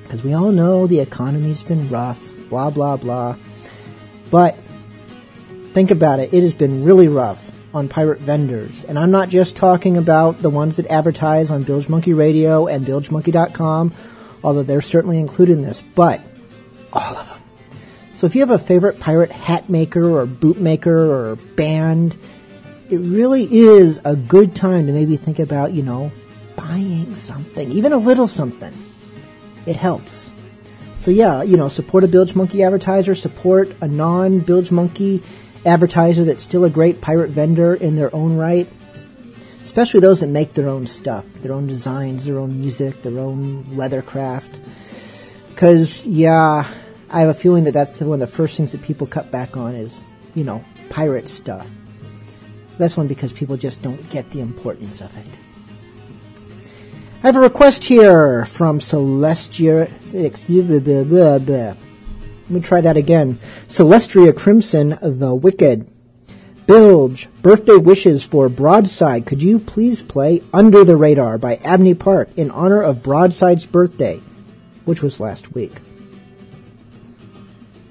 [0.04, 3.36] Because we all know the economy's been rough, blah, blah, blah.
[4.30, 4.56] But
[5.72, 8.84] think about it, it has been really rough on pirate vendors.
[8.84, 12.86] And I'm not just talking about the ones that advertise on Bilge Monkey Radio and
[12.86, 13.92] BilgeMonkey.com,
[14.44, 16.20] although they're certainly included in this, but
[16.92, 17.40] all of them.
[18.14, 22.16] So if you have a favorite pirate hat maker or boot maker or band,
[22.88, 26.12] it really is a good time to maybe think about, you know,
[26.54, 28.72] buying something, even a little something.
[29.66, 30.32] It helps.
[30.96, 35.22] So yeah, you know, support a Bilge Monkey advertiser, support a non Bilge Monkey
[35.66, 38.68] advertiser that's still a great pirate vendor in their own right.
[39.62, 43.64] Especially those that make their own stuff, their own designs, their own music, their own
[43.64, 44.58] leathercraft.
[45.48, 46.70] Because, yeah,
[47.10, 49.56] I have a feeling that that's one of the first things that people cut back
[49.56, 50.04] on is,
[50.34, 51.68] you know, pirate stuff.
[52.76, 55.43] That's one because people just don't get the importance of it.
[57.24, 59.90] I have a request here from Celestia.
[60.12, 60.48] Let
[62.50, 63.38] me try that again.
[63.66, 65.88] Celestria Crimson, the Wicked.
[66.66, 69.24] Bilge, birthday wishes for Broadside.
[69.24, 74.20] Could you please play Under the Radar by Abney Park in honor of Broadside's birthday,
[74.84, 75.72] which was last week?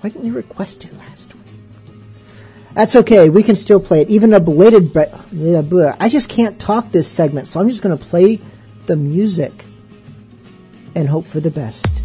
[0.02, 1.44] Why didn't you request it last week?
[2.76, 3.30] That's okay.
[3.30, 4.12] We can still play it.
[4.12, 4.94] Even a belated.
[4.94, 5.12] But
[6.00, 8.40] I just can't talk this segment, so I'm just going to play
[8.86, 9.66] the music
[10.96, 12.03] and hope for the best.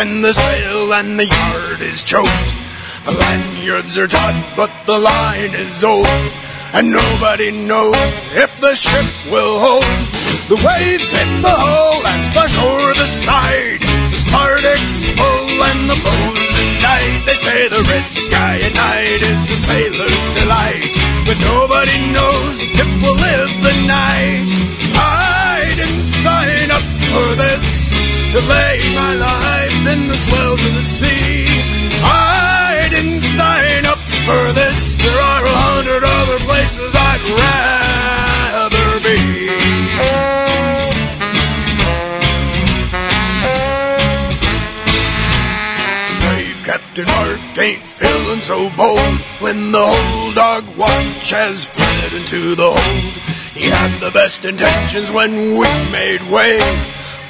[0.00, 2.50] In the sail and the yard is choked.
[3.04, 6.06] The lanyards are taut, but the line is old.
[6.72, 7.96] And nobody knows
[8.32, 9.84] if the ship will hold.
[10.48, 13.80] The waves hit the hull and splash over the side.
[14.08, 17.20] The Spartak's full and the at night.
[17.26, 20.94] They say the red sky at night is the sailor's delight.
[21.28, 24.48] But nobody knows if we'll live the night.
[24.96, 27.69] I didn't sign up for this
[28.30, 31.46] to lay my life in the swells of the sea.
[32.04, 34.98] I didn't sign up for this.
[34.98, 39.18] There are a hundred other places I'd rather be.
[46.22, 52.54] Brave Captain Mark ain't feeling so bold when the whole dog watch has fled into
[52.54, 53.14] the hold.
[53.54, 56.60] He had the best intentions when we made way,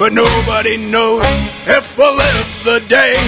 [0.01, 1.21] but nobody knows
[1.69, 3.21] if we'll live the day.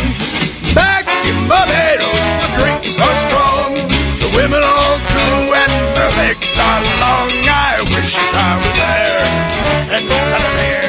[0.74, 3.70] Back in Barbados, the drinks are strong.
[4.16, 7.28] The women all cool and the legs are long.
[7.44, 10.81] I wish I was there instead of here,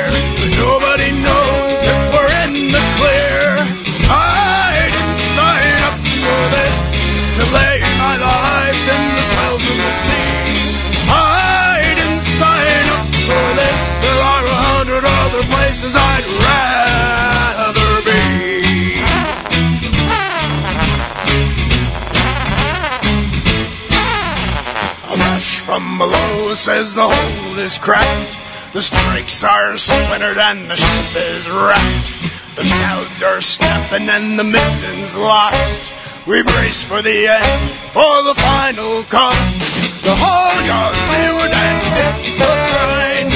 [26.55, 28.37] says the hold is cracked.
[28.73, 32.13] The strakes are splintered and the ship is wrecked.
[32.55, 35.93] The shrouds are snapping and the mizzen's lost.
[36.27, 40.05] We brace for the end, for the final cost.
[40.05, 43.31] The hull yard leeward and hits the grind.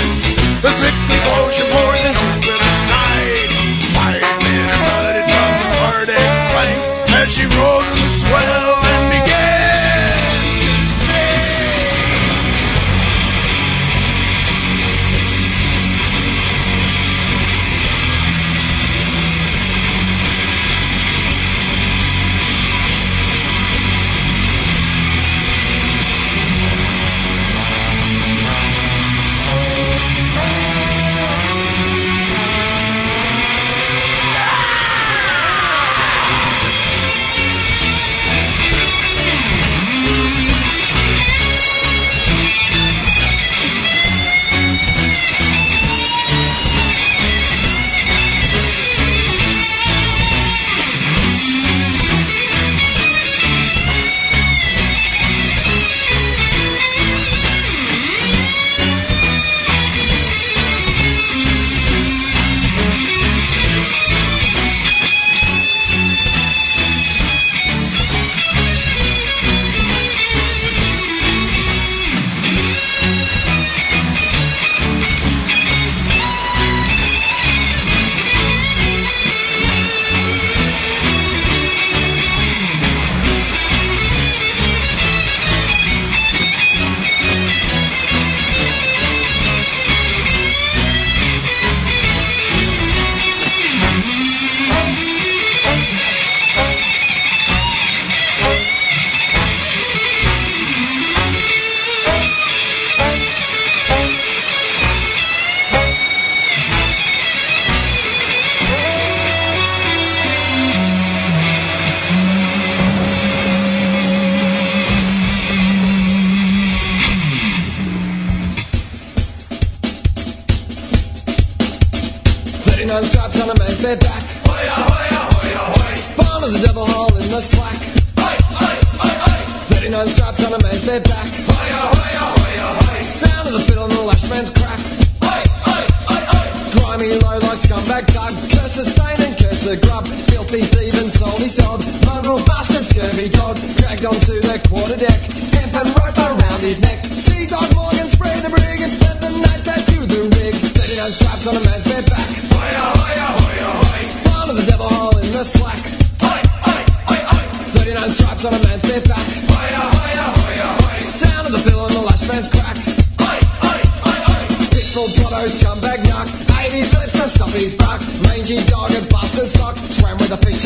[0.61, 3.52] The sickly ocean pours in over the side.
[3.98, 6.77] Five men are flooded from the Spartak flank
[7.18, 8.77] as she rolls in the swell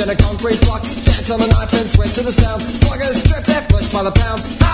[0.01, 0.81] in a concrete block.
[0.81, 2.61] Dance on the knife and sweat to the sound.
[2.61, 4.70] Floggers strip their flesh by the pound.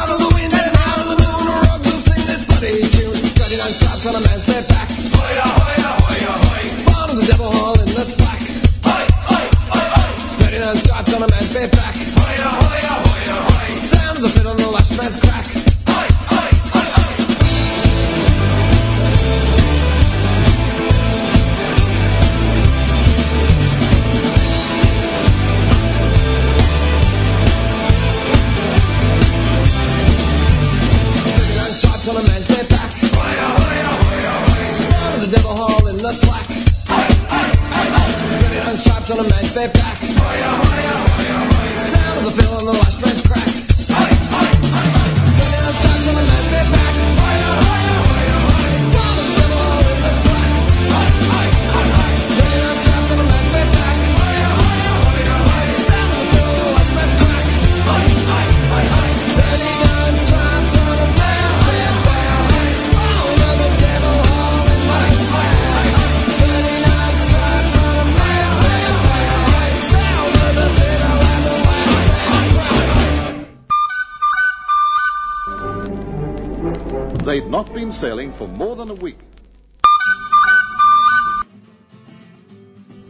[78.38, 79.18] For more than a week.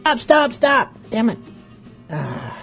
[0.00, 0.96] Stop, stop, stop.
[1.10, 1.38] Damn it.
[2.10, 2.58] Ah.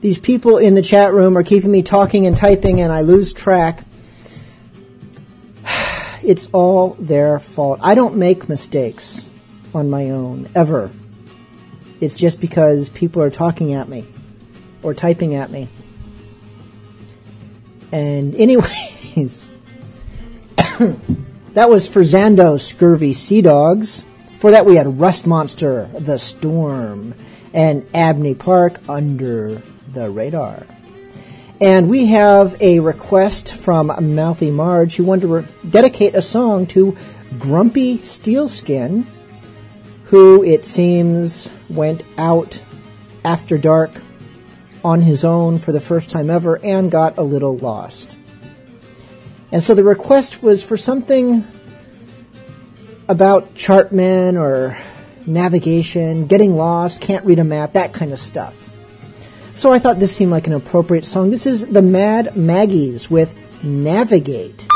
[0.00, 3.32] These people in the chat room are keeping me talking and typing, and I lose
[3.32, 3.84] track.
[6.24, 7.80] It's all their fault.
[7.82, 9.28] I don't make mistakes
[9.74, 10.88] on my own, ever.
[12.00, 14.06] It's just because people are talking at me
[14.84, 15.68] or typing at me.
[17.90, 19.41] And, anyways,
[21.54, 24.04] that was for Zando Scurvy Sea Dogs.
[24.38, 27.14] For that, we had Rust Monster, The Storm,
[27.54, 30.66] and Abney Park under the radar.
[31.60, 33.86] And we have a request from
[34.16, 36.96] Mouthy Marge who wanted to re- dedicate a song to
[37.38, 39.06] Grumpy Steelskin,
[40.06, 42.60] who it seems went out
[43.24, 43.92] after dark
[44.84, 48.18] on his own for the first time ever and got a little lost.
[49.52, 51.46] And so the request was for something
[53.06, 54.78] about chartmen or
[55.26, 58.70] navigation, getting lost, can't read a map, that kind of stuff.
[59.54, 61.30] So I thought this seemed like an appropriate song.
[61.30, 64.66] This is the Mad Maggies with Navigate.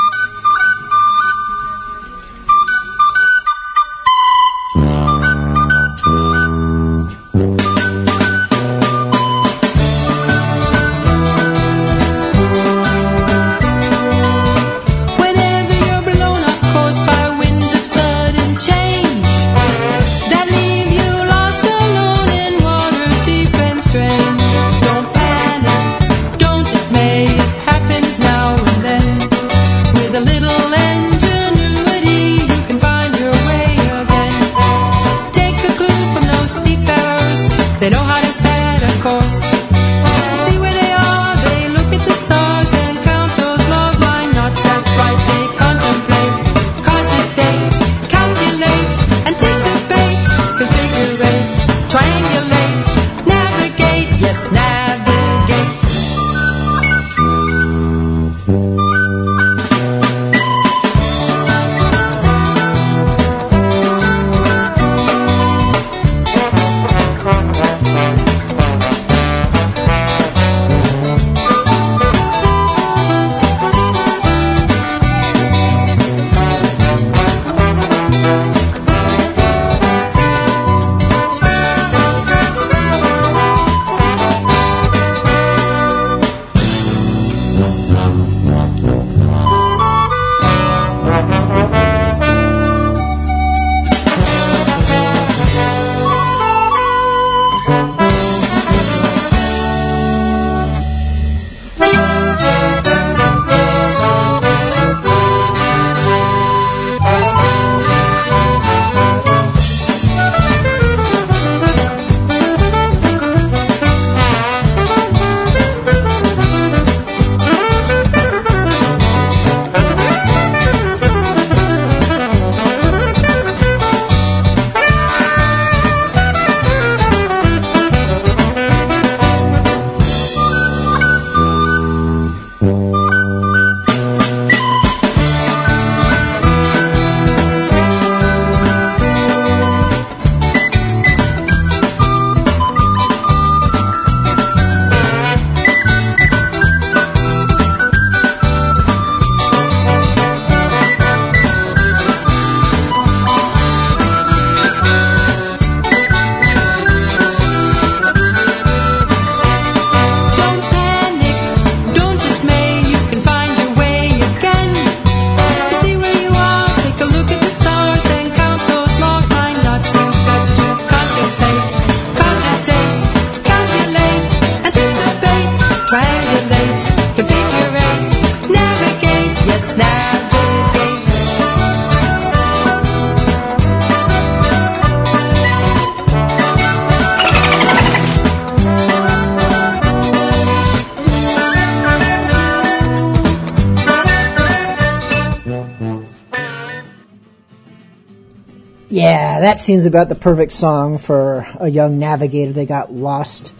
[199.66, 203.52] Seems about the perfect song for a young navigator that got lost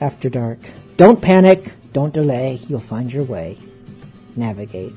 [0.00, 0.58] after dark.
[0.96, 3.56] Don't panic, don't delay, you'll find your way.
[4.34, 4.96] Navigate.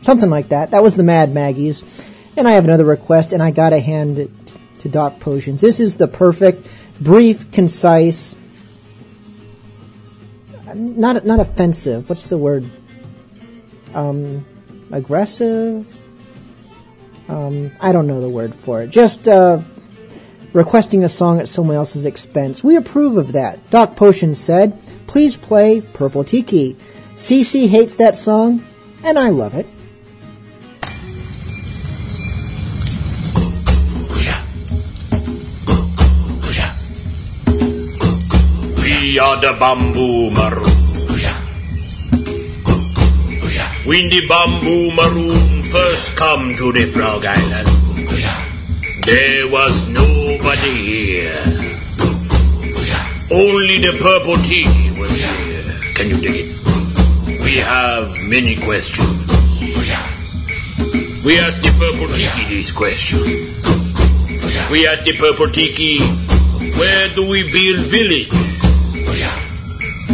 [0.00, 0.70] Something like that.
[0.70, 1.82] That was the Mad Maggies.
[2.36, 4.30] And I have another request, and I gotta hand it
[4.78, 5.60] to Doc Potions.
[5.60, 6.64] This is the perfect,
[7.00, 8.36] brief, concise,
[10.72, 12.08] not not offensive.
[12.08, 12.70] What's the word?
[13.92, 14.46] Um,
[14.92, 16.00] aggressive.
[17.80, 18.90] I don't know the word for it.
[18.90, 19.60] Just uh,
[20.52, 22.64] requesting a song at someone else's expense.
[22.64, 23.70] We approve of that.
[23.70, 26.76] Doc Potion said, "Please play Purple Tiki."
[27.14, 28.64] CC hates that song,
[29.04, 29.66] and I love it.
[38.82, 40.74] We are the bamboo maroon.
[43.86, 47.66] When the bamboo maroon first come to the Frog Island,
[49.02, 51.42] there was nobody here.
[53.34, 55.66] Only the purple tiki was here.
[55.96, 57.42] Can you dig it?
[57.42, 59.26] We have many questions.
[61.24, 63.26] We ask the purple tiki this question.
[64.70, 65.98] We ask the purple tiki,
[66.78, 68.30] where do we build village?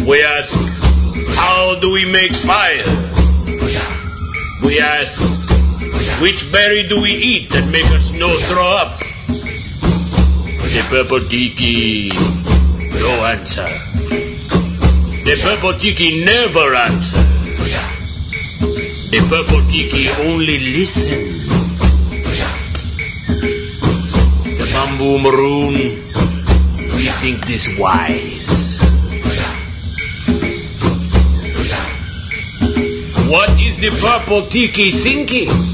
[0.09, 0.57] We ask,
[1.37, 2.81] how do we make fire?
[4.65, 5.30] We ask,
[6.21, 8.99] which berry do we eat that make us no throw up?
[10.69, 12.09] The purple tiki,
[12.93, 13.65] no answer.
[15.25, 17.25] The purple tiki never answer.
[19.09, 21.41] The purple tiki only listen.
[24.61, 28.79] The bamboo maroon, we think this wise.
[33.27, 35.70] What is the purple tiki thinking?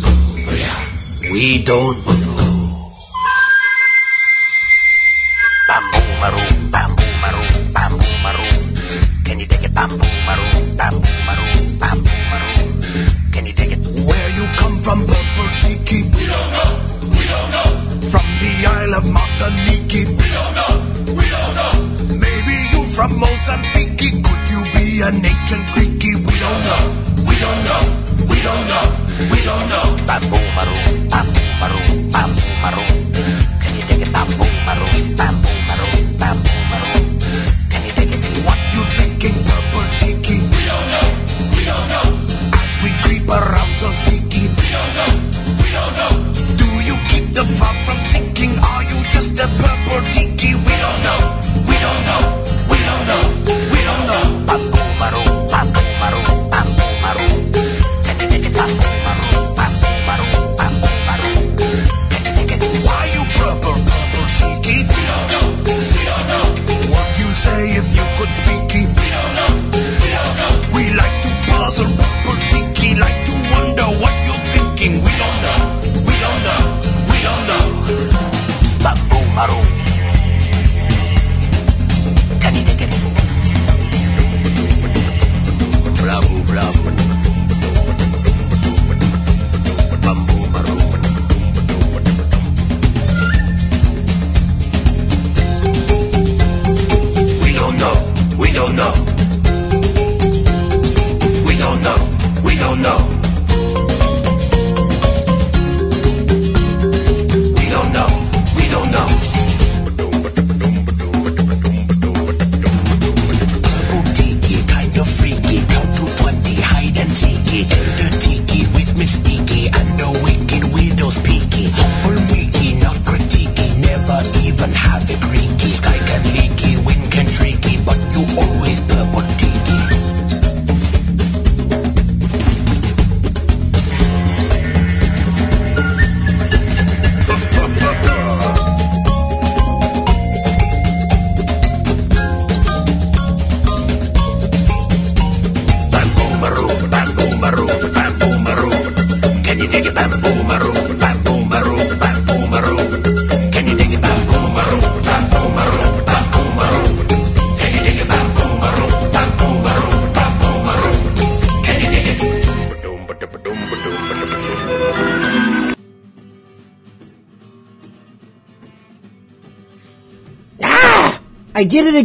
[1.38, 2.27] We don't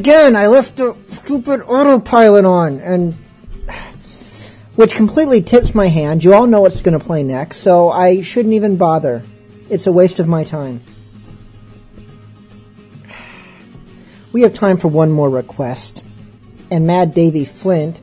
[0.03, 3.15] again, I left the stupid autopilot on, and
[4.74, 6.24] which completely tips my hand.
[6.24, 9.23] You all know what's going to play next, so I shouldn't even bother.
[9.70, 10.81] It's a waste of my time.
[14.33, 16.03] We have time for one more request,
[16.69, 18.01] and Mad Davy Flint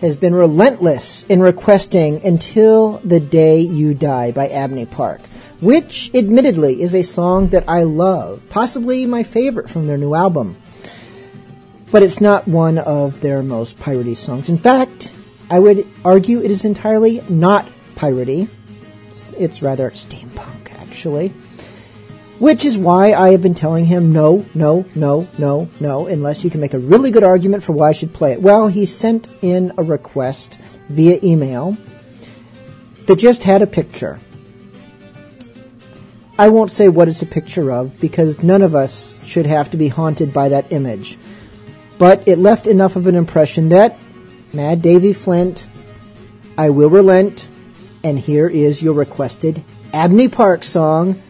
[0.00, 5.20] has been relentless in requesting Until the Day You Die by Abney Park,
[5.60, 10.56] which admittedly is a song that I love, possibly my favorite from their new album.
[11.94, 14.48] But it's not one of their most piratey songs.
[14.48, 15.12] In fact,
[15.48, 18.48] I would argue it is entirely not piratey.
[19.38, 21.28] It's, rather steampunk, actually.
[22.40, 26.50] Which is why I have been telling him no, no, no, no, no, unless you
[26.50, 28.42] can make a really good argument for why I should play it.
[28.42, 30.58] Well, he sent in a request
[30.88, 31.76] via email
[33.06, 34.18] that just had a picture.
[36.36, 39.76] I won't say what it's a picture of because none of us should have to
[39.76, 41.18] be haunted by that image.
[42.04, 43.98] But it left enough of an impression that,
[44.52, 45.66] Mad Davy Flint,
[46.58, 47.48] I will relent,
[48.02, 49.64] and here is your requested
[49.94, 51.22] Abney Park song,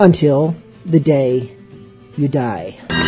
[0.00, 1.56] Until the Day
[2.16, 3.05] You Die.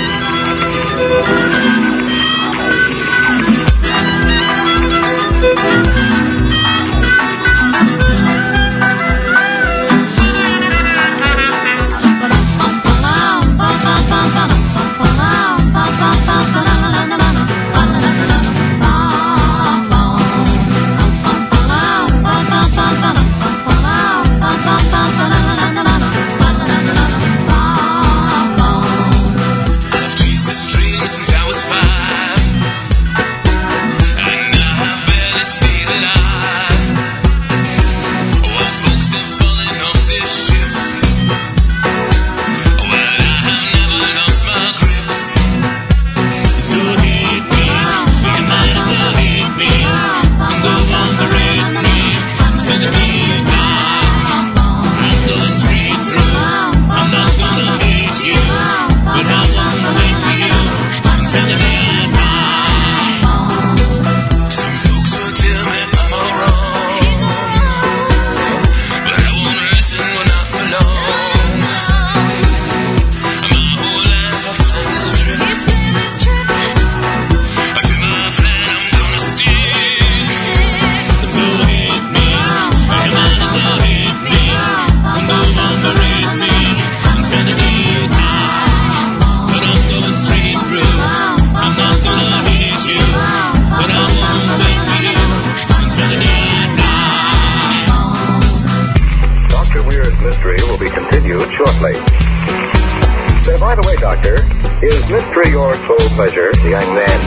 [104.08, 104.40] Doctor,
[104.80, 106.48] is mystery your sole pleasure?
[106.64, 107.18] The young man.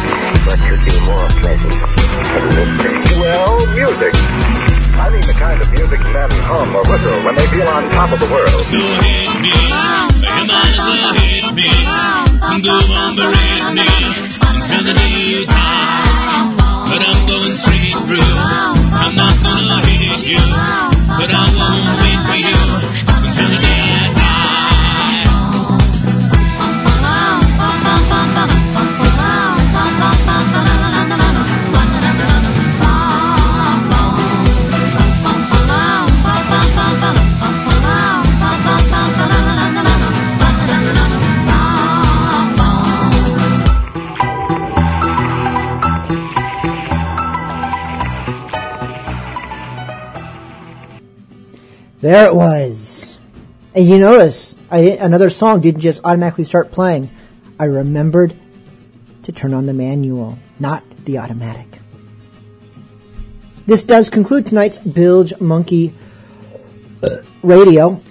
[0.49, 2.97] What should be more pleasant than mystery?
[3.21, 4.17] Well, music.
[4.97, 8.09] I mean the kind of music men hum or whistle when they feel on top
[8.09, 8.49] of the world.
[8.49, 9.53] So hit me.
[9.53, 11.69] You might as well hit me.
[12.49, 12.73] And go
[13.13, 13.89] berate me
[14.41, 16.49] until the day you die.
[16.65, 18.33] But I'm going straight through.
[18.89, 20.41] I'm not gonna hate you.
[21.13, 22.57] But I won't wait for you
[23.21, 23.80] until the day
[52.01, 53.19] There it was.
[53.73, 57.09] And you notice, I, another song didn't just automatically start playing.
[57.59, 58.33] I remembered
[59.23, 61.79] to turn on the manual, not the automatic.
[63.67, 65.93] This does conclude tonight's Bilge Monkey
[67.03, 68.01] uh, Radio.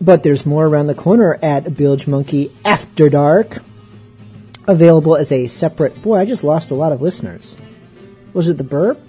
[0.00, 3.58] But there's more around the corner at Bilge Monkey After Dark.
[4.66, 6.02] Available as a separate.
[6.02, 7.56] Boy, I just lost a lot of listeners.
[8.34, 9.00] Was it the Burp?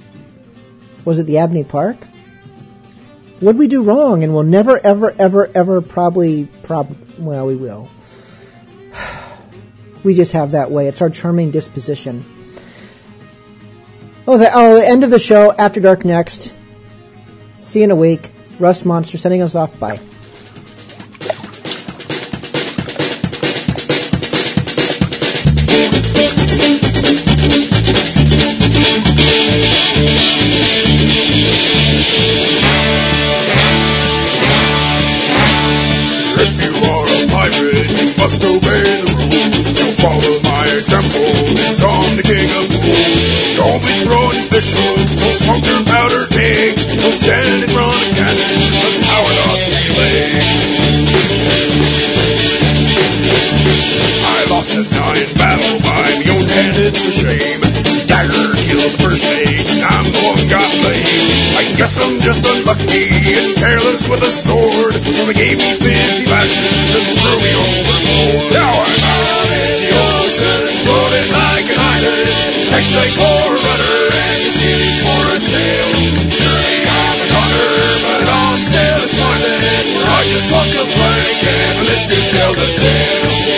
[1.05, 2.07] Was it the Abney Park?
[3.39, 4.23] What we do wrong?
[4.23, 7.89] And we'll never, ever, ever, ever probably, prob, well, we will.
[10.01, 10.87] We just have that way.
[10.87, 12.23] It's our charming disposition.
[14.25, 15.51] Oh, the, oh, the end of the show.
[15.51, 16.53] After dark next.
[17.59, 18.31] See you in a week.
[18.59, 19.77] Rust Monster sending us off.
[19.77, 19.99] Bye.
[38.09, 39.57] you must obey the rules.
[39.77, 41.29] Don't follow my example,
[41.61, 43.23] cause I'm the king of fools.
[43.57, 46.85] Don't be throwing hooks, don't smoke your powder kegs.
[46.85, 50.41] Don't stand in front of cannons, cause Howard lost relay.
[54.25, 57.88] I lost a dying battle by my own hand, it's a shame.
[58.09, 61.05] Dagger the first mate, I'm the one got blamed.
[61.61, 63.05] I guess I'm just unlucky
[63.37, 68.49] and careless with a sword, so they gave me 50 lashes and threw me overboard.
[68.49, 69.93] Now I'm out in the
[70.25, 72.49] ocean, floating like an island.
[72.73, 73.31] Take the a
[73.61, 75.89] rudder and skillies for a sail.
[76.33, 77.69] Surely I'm a goner,
[78.09, 79.85] but I'm still smiling.
[80.01, 83.48] I just walk a plank and let to tell the tale.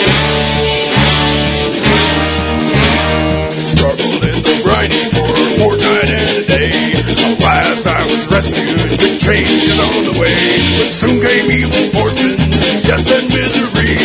[6.72, 10.35] Alas, I was rescued, change is on the way.
[10.77, 13.95] But soon came evil fortunes, death and misery.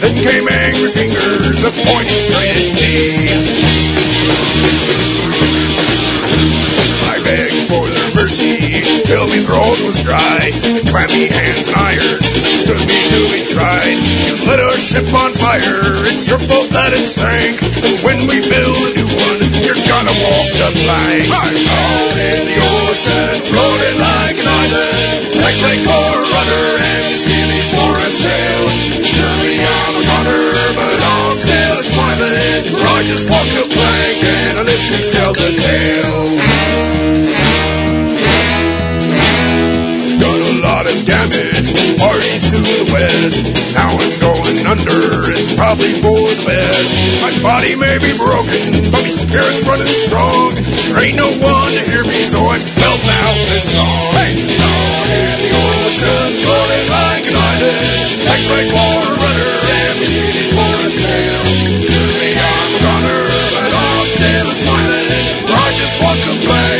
[0.00, 2.74] Then came angry fingers, a pointing straight at
[5.04, 5.09] me.
[8.20, 10.52] Mercy till me throat was dry.
[10.92, 13.96] Clammy hands and that stood me till we tried.
[13.96, 17.56] You lit our ship on fire, it's your fault that it sank.
[18.04, 21.32] When we build a new one, you're gonna walk the plank.
[21.32, 25.16] I'm out in the ocean, floating like an island.
[25.40, 28.64] Like my core rudder and skillies for a sail.
[29.00, 30.44] Surely I'm a gunner,
[30.76, 32.68] but I'm still smiling.
[32.68, 36.99] For I just walk the plank and I live to tell the tale.
[41.30, 43.38] Damage, parties to the west.
[43.74, 46.90] Now I'm going under, it's probably for the best.
[47.22, 50.58] My body may be broken, but my spirit's running strong.
[50.90, 54.10] There ain't no one to hear me, so I'm belting out this song.
[54.18, 54.34] Hey!
[54.34, 58.08] Out in the ocean, floating like an island.
[58.26, 61.42] Like my core rudder, and my skillies for a sail.
[61.78, 63.22] Surely I'm a gunner,
[63.54, 65.26] but I'm still a smiling.
[65.50, 66.79] I just walk a plank